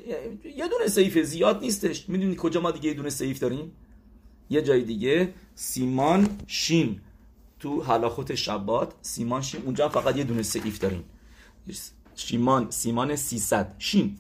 [0.57, 2.09] یه دونه سعیفه زیاد نیستش.
[2.09, 3.73] می‌دونی کجا ما دیگه یه دونه سعیف داریم؟
[4.51, 7.01] یه جای دیگه سیمان شین.
[7.63, 11.05] تو حلاخوت شبات سیمان شین اونجا فقط یه دونه سعیف داریم.
[12.17, 14.19] شیمان سیمان 300 شین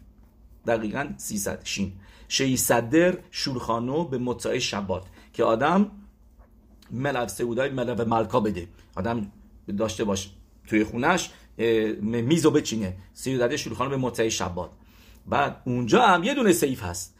[0.66, 1.92] دقیقا 300 شین
[2.28, 5.90] شیصدر شورخانو به مطعه شبات که آدم
[6.90, 8.68] ملو سعودای ملو ملکا بده.
[8.96, 9.31] آدم
[9.78, 10.31] داشته باش
[10.66, 11.31] توی خونش
[12.00, 12.96] میزو بچینه.
[13.14, 14.70] سیودده شورخانو به مطعه شبات
[15.26, 17.14] بعد اونجا هم یه دونه سیف هست.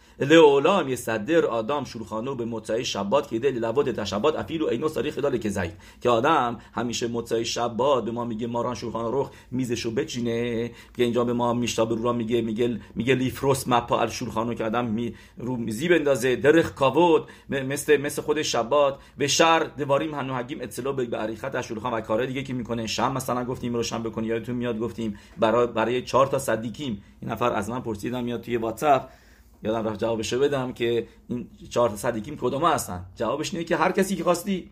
[1.85, 6.11] شورخانو به متعی شبات که دل لواد تشبات افیلو اینو ساریخ داله که زید که
[6.11, 10.71] آدم همیشه متعی شبات به ما میگه ماران شورخانو رخ میزشو بچینه.
[10.97, 14.65] که اینجا به ما میشتا به رو میگه میگه میگه لیفروس مپا ال شورخانو که
[14.65, 16.37] آدم می رو میزی بندازه.
[16.37, 21.93] درخ کاود مثل مثل خود شبات به شر دواریم هنو حگیم اطلاع به عریخت شورخان
[21.93, 22.87] و کار دیگه که می‌کنه.
[22.87, 25.19] شم مثلا گفتیم روشن بکنی یادتون میاد گفتیم.
[25.39, 27.03] برای برای 4 تا صدیکیم.
[27.21, 29.03] این نفر از من پرسیدم میاد توی واتساپ.
[29.63, 33.07] یادم رفت جوابشو بدم که این چهار تا صدیقیم کدوم هستن.
[33.17, 34.71] جوابش اینه که هر کسی که خواستی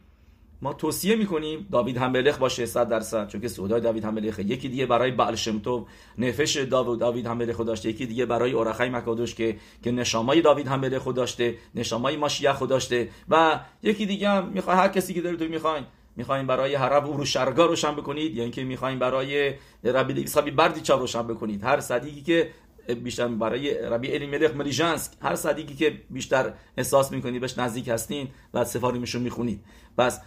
[0.63, 4.87] ما توصیه می‌کنیم داوید همبلخ باشه 100 درصد چون که سودای داوید همبلخ یکی دیگه
[4.87, 5.87] برای بعل شمتو
[6.19, 11.09] نفش داوود داوید همبلخ داشته یکی دیگه برای اورخای مکادوش که که نشامای داوید همبلخ
[11.09, 15.85] داشته نشامای ماشیخ داشته و یکی دیگه هم می‌خواد هر کسی که تو می‌خواین.
[16.17, 20.97] می‌خواین برای هرب او رو شرگا روشن بکنید یا اینکه می‌خواین برای ربی بردی بردیچا
[20.97, 21.65] روشن بکنید.
[21.65, 22.51] هر صدیقی که
[22.95, 28.65] بیشتر برای ربی الیملخ ملیژنسک هر صدیقی که بیشتر احساس می‌کنید بهش نزدیک هستین و
[28.65, 29.65] سفاریمشو می‌خونید
[29.99, 30.21] پس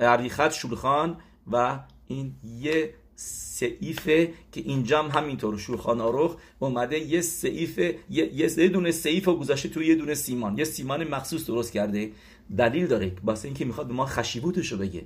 [0.00, 1.16] عریخت شولخان
[1.52, 5.58] و این یه سعیفه که اینجا هم همینطور.
[5.58, 10.58] شولخان آروخ اومده یه سعیفه یه, یه دونه سعیف رو گذاشته توی یه دونه سیمان.
[10.58, 12.12] یه سیمان مخصوص درست کرده.
[12.56, 15.02] دلیل داره واسه اینکه می‌خواد به ما خشیبوتش رو بگه.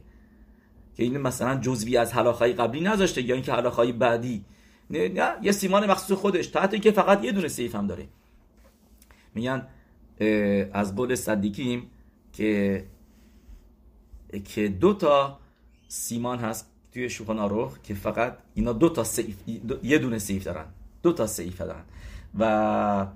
[0.97, 4.45] که این مثلا جزوی از حلاخای قبلی نذاشته یا اینکه حلاخای بعدی
[4.90, 6.46] نه, یه סימן مخصوص خودش.
[6.46, 8.07] تا حتی که فقط یه دونه סעיף هم داره.
[9.35, 9.66] میگن
[10.72, 11.90] از قول צדיקים
[12.33, 12.85] که
[14.44, 15.38] که دو تا
[15.88, 19.37] סימן هست توی שולחן ערוך که فقط اینا دو تا סעיף
[19.83, 20.66] یه دونه סעיף دارن.
[21.03, 21.85] دو تا סעיף دارن.
[22.38, 23.07] و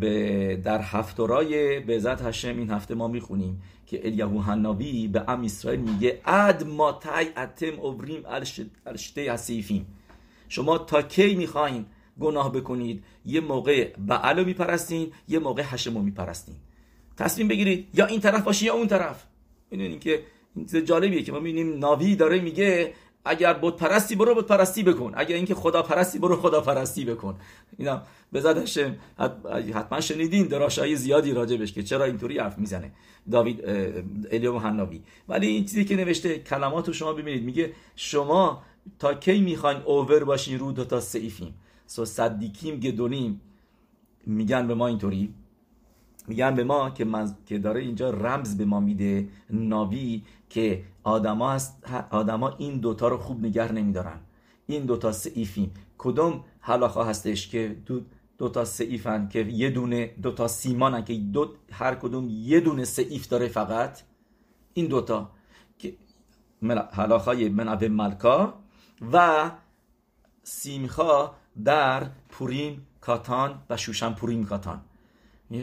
[0.00, 5.44] به در הפטורה ی בעזרת השם این هفته ما می‌خونیم که אליהו הנביא به עם
[5.44, 8.22] ישראל میگه עד מתי אתם עוברים
[8.86, 9.86] الشته حسیفیم
[10.52, 11.86] شما تا کی می‌خواین
[12.20, 16.54] گناه بکنید یه موقع بعلو میپرستین یه موقع حشمو میپرستین.
[17.16, 19.24] تصمیم بگیرید یا این طرف باشی یا اون طرف.
[19.70, 20.22] می‌دونین که
[20.56, 22.92] این جالبیه که ما می‌بینیم ناوی داره میگه
[23.24, 25.12] اگر بود پرستی برو بود پرستی بکن.
[25.16, 27.38] اگر اینکه خدا پرستی برو خدا پرستی بکن.
[27.78, 28.40] اینا به
[29.74, 32.92] حتما شنیدین دراشای زیادی راجبش که چرا اینطوری حرف می‌زنه.
[33.30, 33.64] داوید
[34.32, 38.62] الیو حناوی ولی این چیزی که نوشته کلمات رو شما ببینید میگه شما
[38.98, 41.54] تا کی می‌خواین اوور باشین رو دو تا سیفیم.
[41.86, 43.40] سو صدیکیم گدونیم.
[44.26, 45.34] میگن به ما اینطوری.
[46.28, 47.34] میگن به ما که, من...
[47.46, 53.18] که داره اینجا رمز به ما میده ناوی که آدما هست آدما این دوتا رو
[53.18, 54.20] خوب نگه نمیدارن.
[54.66, 58.00] این دوتا سعیفیم کدوم حلاخا هستش که دو,
[58.38, 62.84] دو تا سعیفن که یه دونه دو تا سیمانن که دو هر کدوم یه دونه
[62.84, 64.02] سعیف داره فقط.
[64.74, 65.30] این دوتا.
[65.78, 65.94] که
[66.92, 68.61] حلاخای منابع ملکا.
[69.12, 69.50] و
[70.42, 71.34] سیمخا
[71.64, 74.80] در پوریم کاتان و شوشن پوریم کاتان.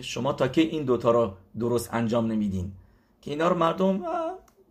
[0.02, 2.72] شما تا که این دوتا رو درست انجام نمیدین.
[3.22, 4.04] که اینا رو مردم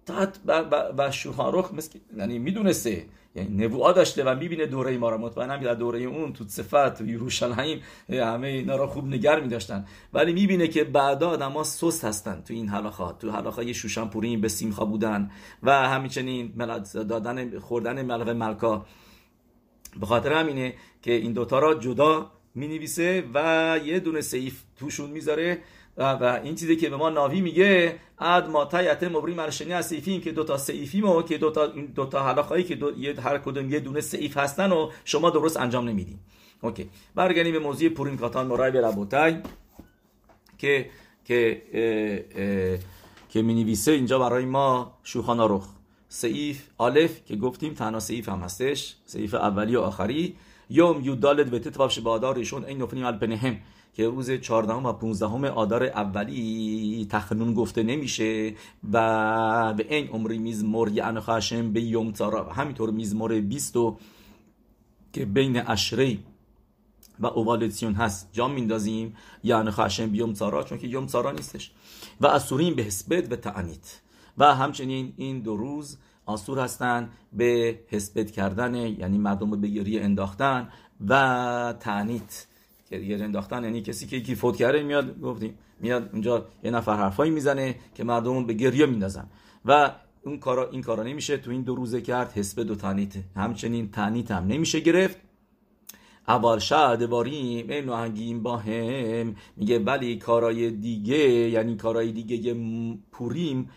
[0.06, 1.10] تحت و
[1.50, 3.06] رخ مثل یعنی می‌دونسته.
[3.38, 7.06] یعنی نبوعا داشته و می‌بینه دوره ما رو مطمئنم در دوره اون تو صفت و
[7.06, 9.86] یروشلایم همه اینا رو خوب نگر میداشتن.
[10.12, 14.48] ولی می‌بینه که بعدا آدما سست هستن تو این حلاخات تو حلاخای شوشن پوریم به
[14.48, 15.30] سیمخا بودن
[15.62, 16.52] و همچنین
[16.92, 18.86] دادن خوردن ملغ ملکا.
[20.00, 25.10] به خاطر همینه که این دوتا را جدا می نویسه و یه دونه سیف توشون
[25.10, 25.58] می‌ذاره
[25.98, 30.20] و این چیزی که به ما ناوی میگه اد ما تایت مبری مرشنی از سیفیم
[30.20, 34.72] که دوتا سیفیم که دوتا دوتا حلاخایی که دو هر کدوم یه دونه سیف هستن
[34.72, 36.18] و شما درست انجام نمیدین.
[36.60, 36.90] اوکی.
[37.14, 39.36] برگردیم به موضوع پورین کاتان مرای به ربوتای
[40.58, 40.90] که
[41.24, 41.62] که
[43.28, 45.68] که می نویسه اینجا برای ما شوخانا رخ.
[46.08, 48.96] سیف آلف که گفتیم تنها سیف هم هستش.
[49.04, 50.36] سیف اولی و آخری.
[50.70, 53.56] یوم یودالد و تتواف به ایشون این نفنیم الپنهم
[53.94, 58.54] که روز 14 و 15 آدار اولی تخنون گفته نمیشه
[58.92, 63.76] و به این عمری میزمور یعنی خاشم به یوم تارا همینطور میزمور 20
[65.12, 66.24] که بین اشری
[67.20, 68.28] و اووالتیون هست.
[68.32, 71.70] جا میندازیم یعنی خاشم بیوم تارا چون که یوم تارا نیستش.
[72.20, 74.00] و اسوریم به حسبت و تعنیت.
[74.38, 75.98] و همچنین این دو روز
[76.28, 80.68] آسور هستن به حسبت کردن یعنی مردم رو به گریه انداختن
[81.08, 82.46] و تعنیت
[82.90, 87.30] گریه انداختن یعنی کسی که یکی فوت کرده میاد گفتیم میاد اونجا یه نفر حرفایی
[87.30, 89.26] می‌زنه که مردم به گریه میندازن.
[89.64, 91.36] و اون کارا این کارا نمیشه.
[91.36, 95.16] تو این دو روزه کرد حسب دو تانیت همچنین تانیت هم نمیشه گرفت.
[96.28, 99.34] اول شهد باریم این نوهنگیم با هم.
[99.56, 102.56] میگه ولی کارای دیگه یعنی کارای دیگه
[103.12, 103.70] پوریم.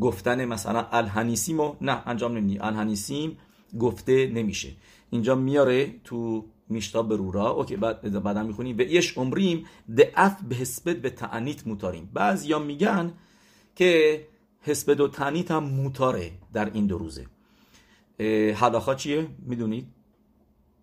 [0.00, 2.58] گفتن مثلا الهنیسیمو نه انجام نمیدی.
[2.58, 3.38] الهنیسیم
[3.80, 4.72] گفته نمیشه.
[5.10, 9.66] اینجا میاره تو میشتا برورا اوکی بعد بعدا می‌خونیم و ایش عمریم
[10.16, 12.10] اف به حسبت به تعنیت موتاریم.
[12.12, 13.12] بعضی میگن
[13.76, 14.24] که
[14.60, 17.26] حسبت و تعنیت هم موتاره در این دو روزه.
[18.54, 19.86] حلاخا چیه؟ می‌دونید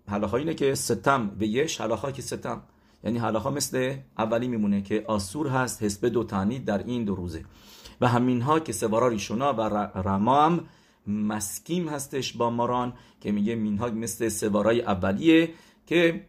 [0.08, 2.62] حلاخا اینه که ستم به یش حلاخا که ستم.
[3.04, 7.46] یعنی حلاخا مثل اولی میمونه که آسور هست حسب دو تعنیت در این دو روزه.
[8.02, 9.62] و همین ها که سوارا ریشونا و
[10.08, 10.66] رما هم
[11.08, 15.50] مسکیم هستش با ماران که میگه مینها مثل سوارای اولیه
[15.88, 16.26] که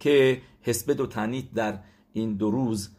[0.00, 1.78] که حسبت و تنیت در
[2.12, 2.90] این دو روز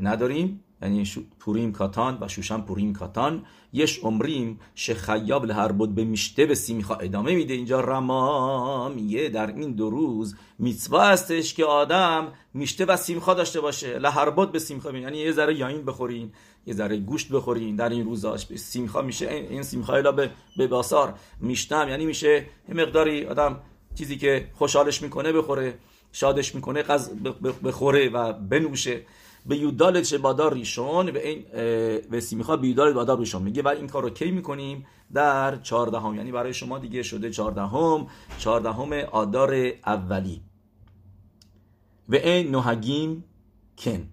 [0.00, 0.60] نداریم.
[0.82, 3.44] یعنی پوریم کاتان و شوشن پوریم کاتان.
[3.72, 7.54] یش عمریم شخیاب لهر بود به میشته به سیمیخا ادامه میده.
[7.54, 13.60] اینجا رما میگه در این دو روز میتوا هستش که آدم میشته و سیمخا داشته
[13.60, 13.98] باشه.
[13.98, 16.32] لهر بود به سیمخا یعنی یه ذره یاین بخورین.
[16.66, 17.76] یه ذره گوشت بخورین.
[17.76, 19.30] در این روزاش سیمخا میشه.
[19.30, 21.88] این سیمخا الا به, به باسار میشتم.
[21.88, 23.60] یعنی میشه یه مقداری آدم
[23.94, 25.78] چیزی که خوشحالش می‌کنه بخوره
[26.12, 27.10] شادش می‌کنه قز
[27.64, 29.02] بخوره و بنوشه.
[29.46, 31.44] به یودالت بادار ریشون به این
[32.10, 33.62] به می‌خواد به یودالت بادار ریشون میگه.
[33.62, 36.14] و این کار رو کی می‌کنیم؟ در چهاردهم.
[36.14, 38.06] یعنی برای شما دیگه شده چهاردهم.
[38.38, 39.54] چهاردهم آدار
[39.86, 40.42] اولی.
[42.08, 43.24] و این نوهگیم
[43.78, 44.08] کن.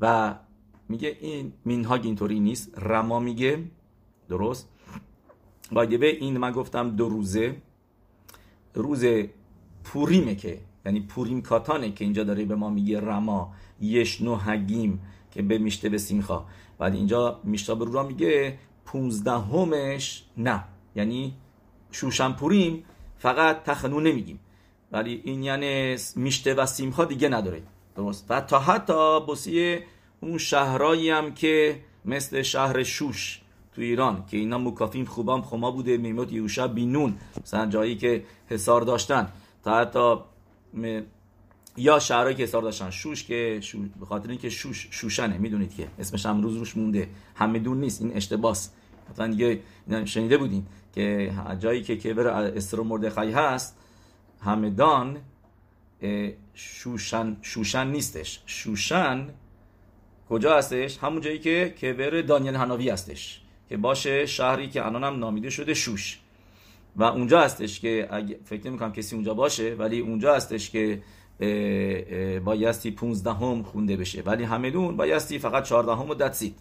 [0.00, 0.34] و
[0.88, 2.78] میگه این مینهاگ اینطوری نیست.
[2.78, 3.64] رما میگه.
[4.28, 4.68] درست.
[5.72, 7.56] به این من گفتم دو روزه.
[8.74, 9.04] روز
[9.84, 13.52] پوریمه که یعنی پوریم کاتانه که اینجا داره به ما میگه رما.
[13.80, 16.44] یشنو حگیم که به میشته به سیمخا
[16.78, 20.64] بعد اینجا میشتا به رو میگه پونزدهمش نه.
[20.96, 21.34] یعنی
[21.90, 22.84] شوشن پوریم
[23.18, 24.40] فقط تخنو نمیگیم.
[24.92, 27.62] ولی این یعنی میشته و سیمخا دیگه نداره.
[27.96, 28.26] درست.
[28.28, 29.84] و تا حتی بسیه
[30.24, 33.40] اون شهرایی هم که مثل شهر شوش
[33.74, 38.80] تو ایران که اینا مکافیم خوبام خما بوده میموت یوشا بینون مثلا جایی که حسار
[38.80, 39.28] داشتن.
[39.64, 40.16] تا حتی
[41.76, 43.78] یا شهرهایی که حسار داشتن شوش که شو...
[44.00, 47.08] به خاطر اینکه شوش شوشنه می‌دونید که اسمش هم روز روش مونده.
[47.34, 48.70] همدون نیست این اشتباس.
[49.10, 49.60] حتما دیگه
[50.04, 53.78] شنیده بودین که جایی که کبر استرو مردخای هست
[54.40, 55.16] همدان
[56.54, 58.40] شوشن شوشن نیستش.
[58.46, 59.28] شوشن
[60.28, 65.18] کجا هستش؟ همون جایی که کبر دانیل هناوی هستش که باشه شهری که الان هم
[65.18, 66.18] نامیده شده شوش.
[66.96, 68.08] و اونجا هستش که
[68.44, 71.02] فکر نمی کنم کسی اونجا باشه ولی اونجا هستش که
[72.44, 74.22] بایستی 15 هم خونده بشه.
[74.22, 76.54] ولی همدون بایستی فقط 14 هم و دتسید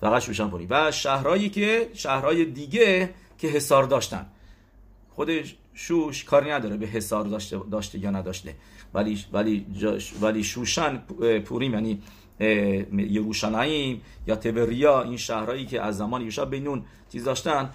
[0.00, 4.26] فقط شوشان پوری و شهرهایی که شهرهای دیگه که حسار داشتن.
[5.10, 5.30] خود
[5.74, 8.54] شوش کاری نداره به حسار داشته, داشته یا نداشته.
[8.94, 9.66] ولی ولی
[10.20, 10.96] ولی شوشن
[11.44, 12.02] پوریم یعنی
[12.92, 17.70] یروشلایم یا توریا این شهرهایی که از زمان یوشا بینون چیز داشتن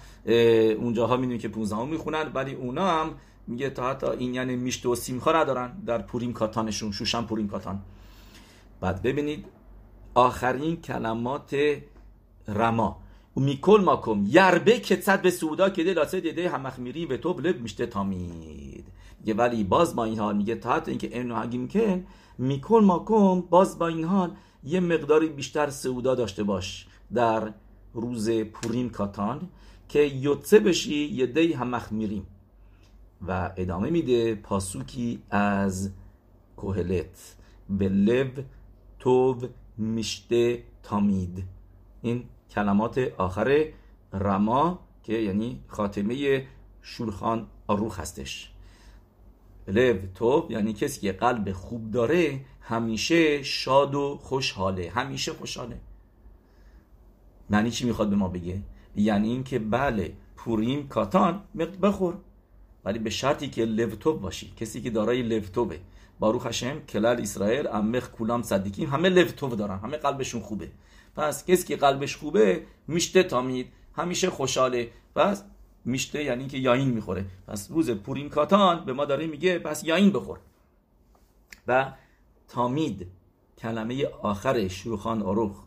[0.78, 3.14] اونجاها می‌دونیم که 15 هم می‌خونن ولی اونا هم
[3.46, 7.82] میگه تا حتی این یعنی میشت و سیمخا ندارن در پوریم کاتانشون شوشن پوریم کاتان.
[8.80, 9.44] بعد ببینید
[10.14, 11.56] آخرین کلمات
[12.48, 13.02] رما.
[13.36, 17.86] و میکل ماکم یربه کتت به سودا که لاسه دیده همخمیری به تو بلب میشته
[17.86, 18.86] تامید
[19.20, 22.04] میگه ولی باز با این حال میگه تا حتی اینکه اینو هگیم که
[22.38, 24.30] میکل ماکم باز با این حال
[24.64, 27.52] یه مقداری بیشتر سعودا داشته باش در
[27.94, 29.48] روز پوریم کاتان
[29.88, 32.26] که یوتسه بشی یه دی همخ میریم
[33.28, 35.90] و ادامه میده پاسوکی از
[36.56, 37.36] کوهلت.
[37.70, 38.44] به لب
[38.98, 39.44] توب
[39.78, 41.44] میشته تامید
[42.02, 43.66] این کلمات آخر
[44.12, 46.46] رما که یعنی خاتمه
[46.82, 48.50] شورخان آروخ هستش.
[49.68, 55.80] لب توب یعنی کسی که قلب خوب داره همیشه شاد و خوشحاله همیشه خوشحاله.
[57.50, 58.62] معنی چی می‌خواد به ما بگه؟
[58.96, 61.42] یعنی اینکه بله پوریم کاتان
[61.82, 62.14] بخور.
[62.84, 65.80] ولی به شرطی که لوتوب باشی کسی که دارای لوتوبه
[66.18, 70.70] باروخ هشم کلال اسرائیل امخ کولام صدیکیم همه لوتوب دارن همه قلبشون خوبه.
[71.16, 74.90] پس کسی که قلبش خوبه میشته تامید همیشه خوشحاله.
[75.14, 75.44] پس
[75.84, 77.24] میشته یعنی که یاین می‌خوره.
[77.46, 80.38] پس روز پوریم کاتان به ما داره میگه پس یاین بخور.
[81.68, 81.92] و
[82.48, 83.06] تامید
[83.58, 85.62] کلمه آخر شروخان اروخ.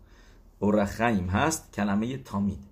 [0.62, 2.64] رخیم هست کلمه تامید.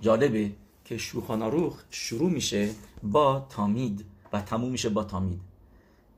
[0.00, 0.52] جالبه
[0.84, 2.70] که شروخان اروخ شروع میشه
[3.02, 5.40] با تامید و تموم میشه با تامید.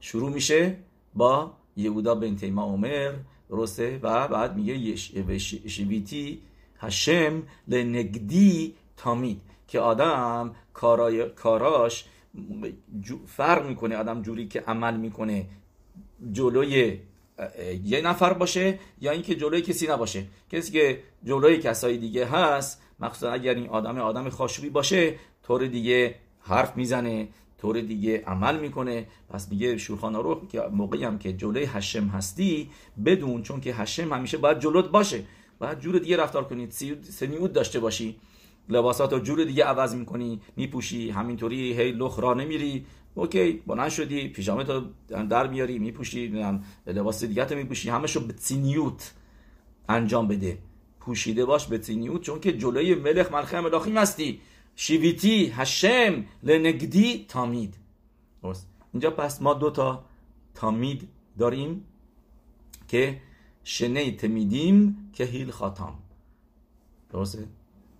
[0.00, 0.76] شروع میشه
[1.14, 3.14] با یهودا بن تیما عمر
[3.50, 4.96] درسته؟ و بعد میگه
[5.68, 6.40] شویتی
[6.78, 12.04] هشم لنگدی تامید که آدم کارای کاراش
[13.26, 15.46] فرق می‌کنه آدم جوری که عمل می‌کنه
[16.32, 16.98] جلوی
[17.84, 20.24] یه نفر باشه یا اینکه جلوی کسی نباشه.
[20.52, 26.14] کسی که جلوی کسای دیگه هست مخصوصا اگر این آدم آدم خاشوی باشه طور دیگه
[26.40, 27.28] حرف می‌زنه.
[27.60, 29.06] طور دیگه عمل می‌کنه.
[29.28, 32.70] پس میگه شورخان رو که موقعی هم که جلوی هشم هستی
[33.04, 35.24] بدون چون که هشم همیشه باید جلوت باشه.
[35.58, 36.70] باید جور دیگه رفتار کنید
[37.02, 38.16] سنیود داشته باشی.
[38.68, 41.10] لباسات رو جور دیگه عوض می‌کنی میپوشی.
[41.10, 42.86] همینطوری هی لخ را نمیری.
[43.14, 46.44] اوکی بلند شدی پیژامه تو در میاری میپوشی.
[46.86, 47.90] لباس دیگه تو میپوشی.
[47.90, 49.12] همشو به سینیوت
[49.88, 50.58] انجام بده.
[51.00, 54.40] پوشیده باش به سینیوت چون که جلوی ملخ ملخه ملاخیم هستی.
[54.82, 57.74] شیویتی هشم لنگدی تامید.
[58.92, 60.04] اینجا پس ما دو تا
[60.54, 61.08] تامید
[61.38, 61.84] داریم
[62.88, 63.20] که
[63.64, 65.94] شنه تمیدیم که هیل خاتم
[67.10, 67.44] درسته؟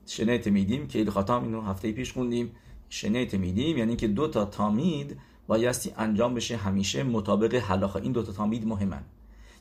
[0.07, 2.51] شنه تمیدیم که هیل خاتم اینو هفته پیش خوندیم.
[2.89, 5.17] شنه تمیدیم یعنی که دو تا تامید
[5.47, 9.03] بایستی انجام بشه همیشه مطابق حلاخه این دو تا تامید مهمن.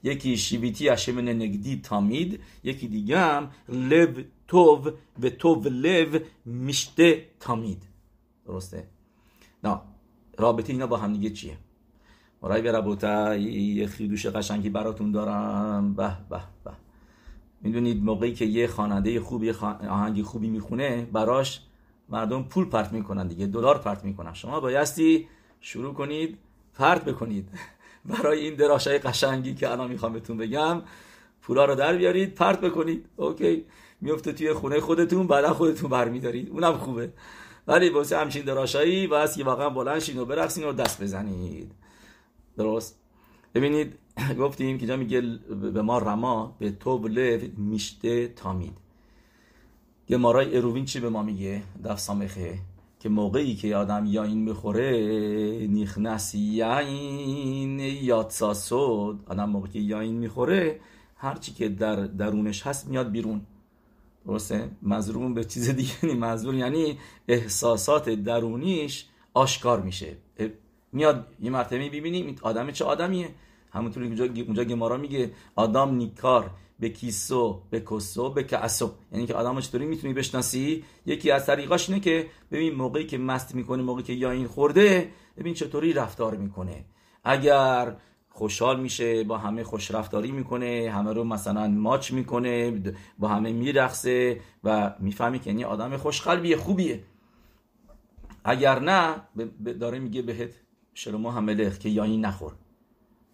[0.03, 4.91] یکی شیویتی هشم نگدی تامید یکی دیگه هم لب توو
[5.21, 7.83] و توو لو میشته تامید
[8.45, 8.87] درسته؟
[9.63, 9.81] نه
[10.37, 11.57] رابطه اینا با هم دیگه چیه؟
[12.41, 15.93] مرای به یه خیدوش قشنگی براتون دارم.
[15.93, 16.71] به به به.
[17.61, 19.51] می‌دونید موقعی که یه خواننده خوبی
[19.89, 21.61] آهنگی خوبی می‌خونه براش
[22.09, 24.33] مردم پول پرت می‌کنن دیگه دلار پرت می‌کنن.
[24.33, 25.27] شما بایستی
[25.61, 26.37] شروع کنید
[26.73, 27.49] پرت بکنید.
[28.09, 30.81] برای این دراشای قشنگی که الان می‌خوام بهتون بگم
[31.41, 33.05] پولا رو در بیارید پرت بکنید.
[33.15, 33.65] اوکی.
[34.01, 36.49] میفته توی خونه خودتون بعدا خودتون برمیدارید.
[36.49, 37.13] اونم خوبه.
[37.67, 41.71] ولی واسه همچین دراشایی بس که واقعا بلند شین و برقصین و دست بزنید.
[42.57, 42.99] درست؟
[43.55, 43.95] ببینید
[44.39, 45.21] گفتیم که جا میگه
[45.73, 47.07] به ما رما به توب
[47.57, 48.77] میشته تامید.
[50.09, 52.59] یه مارای اروین چی به ما میگه؟ دف سامخه.
[52.99, 54.91] که موقعی که آدم یا این می‌خوره
[55.67, 60.79] نیخنس یاین یادساسود آدم موقعی که یا این می‌خوره
[61.15, 63.41] هرچی که در درونش هست میاد بیرون.
[64.25, 66.97] درسته؟ مظلوم به چیز دیگه نی مظلوم یعنی
[67.27, 70.17] احساسات درونیش آشکار میشه.
[70.91, 73.29] میاد یه مرتبه ببینیم آدم چه آدمیه؟
[73.71, 79.33] همونطوری اونجا اونجا گمارا میگه آدم نیکار به کیسو به کسو به کعسو یعنی که
[79.33, 84.03] آدم چطوری می‌تونی بشناسی؟ یکی از طریقاش اینه که ببین موقعی که مست می‌کنه موقعی
[84.03, 86.85] که یا این خورده ببین چطوری رفتار می‌کنه.
[87.23, 87.95] اگر
[88.39, 92.81] خوشحال میشه با همه خوش رفتاری می‌کنه همه رو مثلا ماچ می‌کنه
[93.19, 97.03] با همه میرخصه و می‌فهمی که یعنی آدم خوشقلبیه خوبیه.
[98.43, 99.15] اگر نه
[99.79, 100.51] داره میگه بهت
[100.93, 102.53] شلما هملخ که یایی نخور.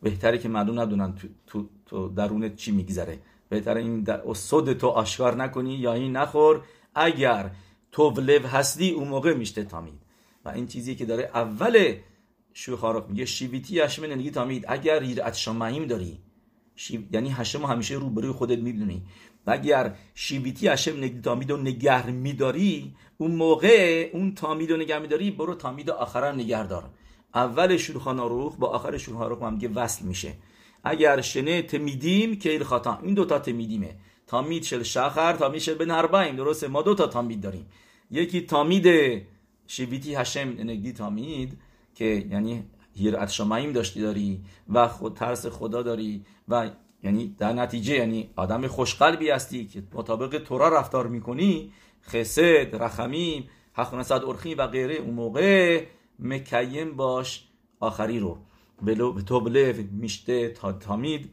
[0.02, 3.20] بهتره که مردم ندونن تو, تو, تو درونت چی میگذره.
[3.50, 6.62] بهتره این در صد تو آشکار نکنی یا این نخور.
[6.96, 7.52] اگر
[7.92, 10.00] تو ولو هستی اون موقع میشته تامید
[10.46, 11.94] و این چیزی که داره اول
[12.58, 14.66] شوخارق میگه شیویتی هشم نگی تامید.
[14.68, 16.20] اگر یرعت شمعیم داری
[17.12, 19.04] یعنی هشم همیشه رو بروی خودت می‌دونی.
[19.48, 25.00] و اگر شیویتی هشم نگی تامید و نگه میداری اون موقع اون تامید و نگه
[25.00, 26.90] میداری برو تامید آخر نگه دار
[27.34, 30.34] اول شروخان روخ با آخر شروخان روخ هم وصل میشه.
[30.84, 33.96] اگر شنه تمیدیم که خطا این دوتا تمیدیمه.
[34.28, 37.66] تامید شل شخر تامید شل بن اربعیم درسته؟ ما دوتا تامید داریم.
[38.12, 38.88] یکی تامید
[39.68, 41.58] شیویتی هشم نگدی تامید.
[41.96, 46.70] که یعنی هیرت شماییم داشتی داری و خود ترس خدا داری و
[47.04, 51.72] یعنی در نتیجه یعنی آدم خوشقلبی هستی که مطابق تورا رفتار می‌کنی
[52.04, 54.96] خسد رحمیم حق ارخی و غیره.
[54.96, 55.86] اون موقع
[56.20, 57.48] مکیم باش
[57.80, 58.38] آخری رو.
[58.82, 61.30] به تو بلو میشته تا تامید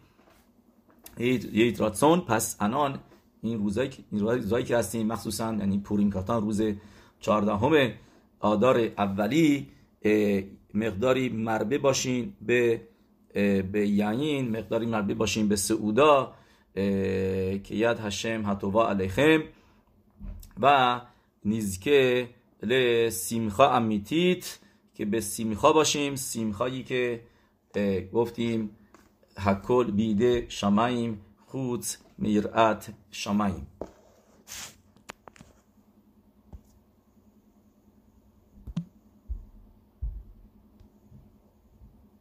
[1.19, 2.99] یه راتسون پس انان
[3.43, 6.63] این روزایی این روزایی که هستیم مخصوصا یعنی پورین کاتان روز
[7.21, 7.91] چهاردهم
[8.41, 9.69] آدار اولی
[10.75, 12.81] مقداری مربه باشین به
[13.73, 16.35] به یعین مقداری مربه باشین به سعودا
[17.65, 19.43] که ید هشم هتووا علیخم
[20.61, 21.01] و
[21.45, 22.29] نیزکه
[22.63, 24.59] لسیمخا امیتیت
[24.95, 26.17] که به سیمخا باشیم.
[26.17, 27.21] سیمخایی که
[28.13, 28.71] گفتیم
[29.45, 31.85] حکل بیده شماییم خود
[32.19, 33.67] میرعت شماییم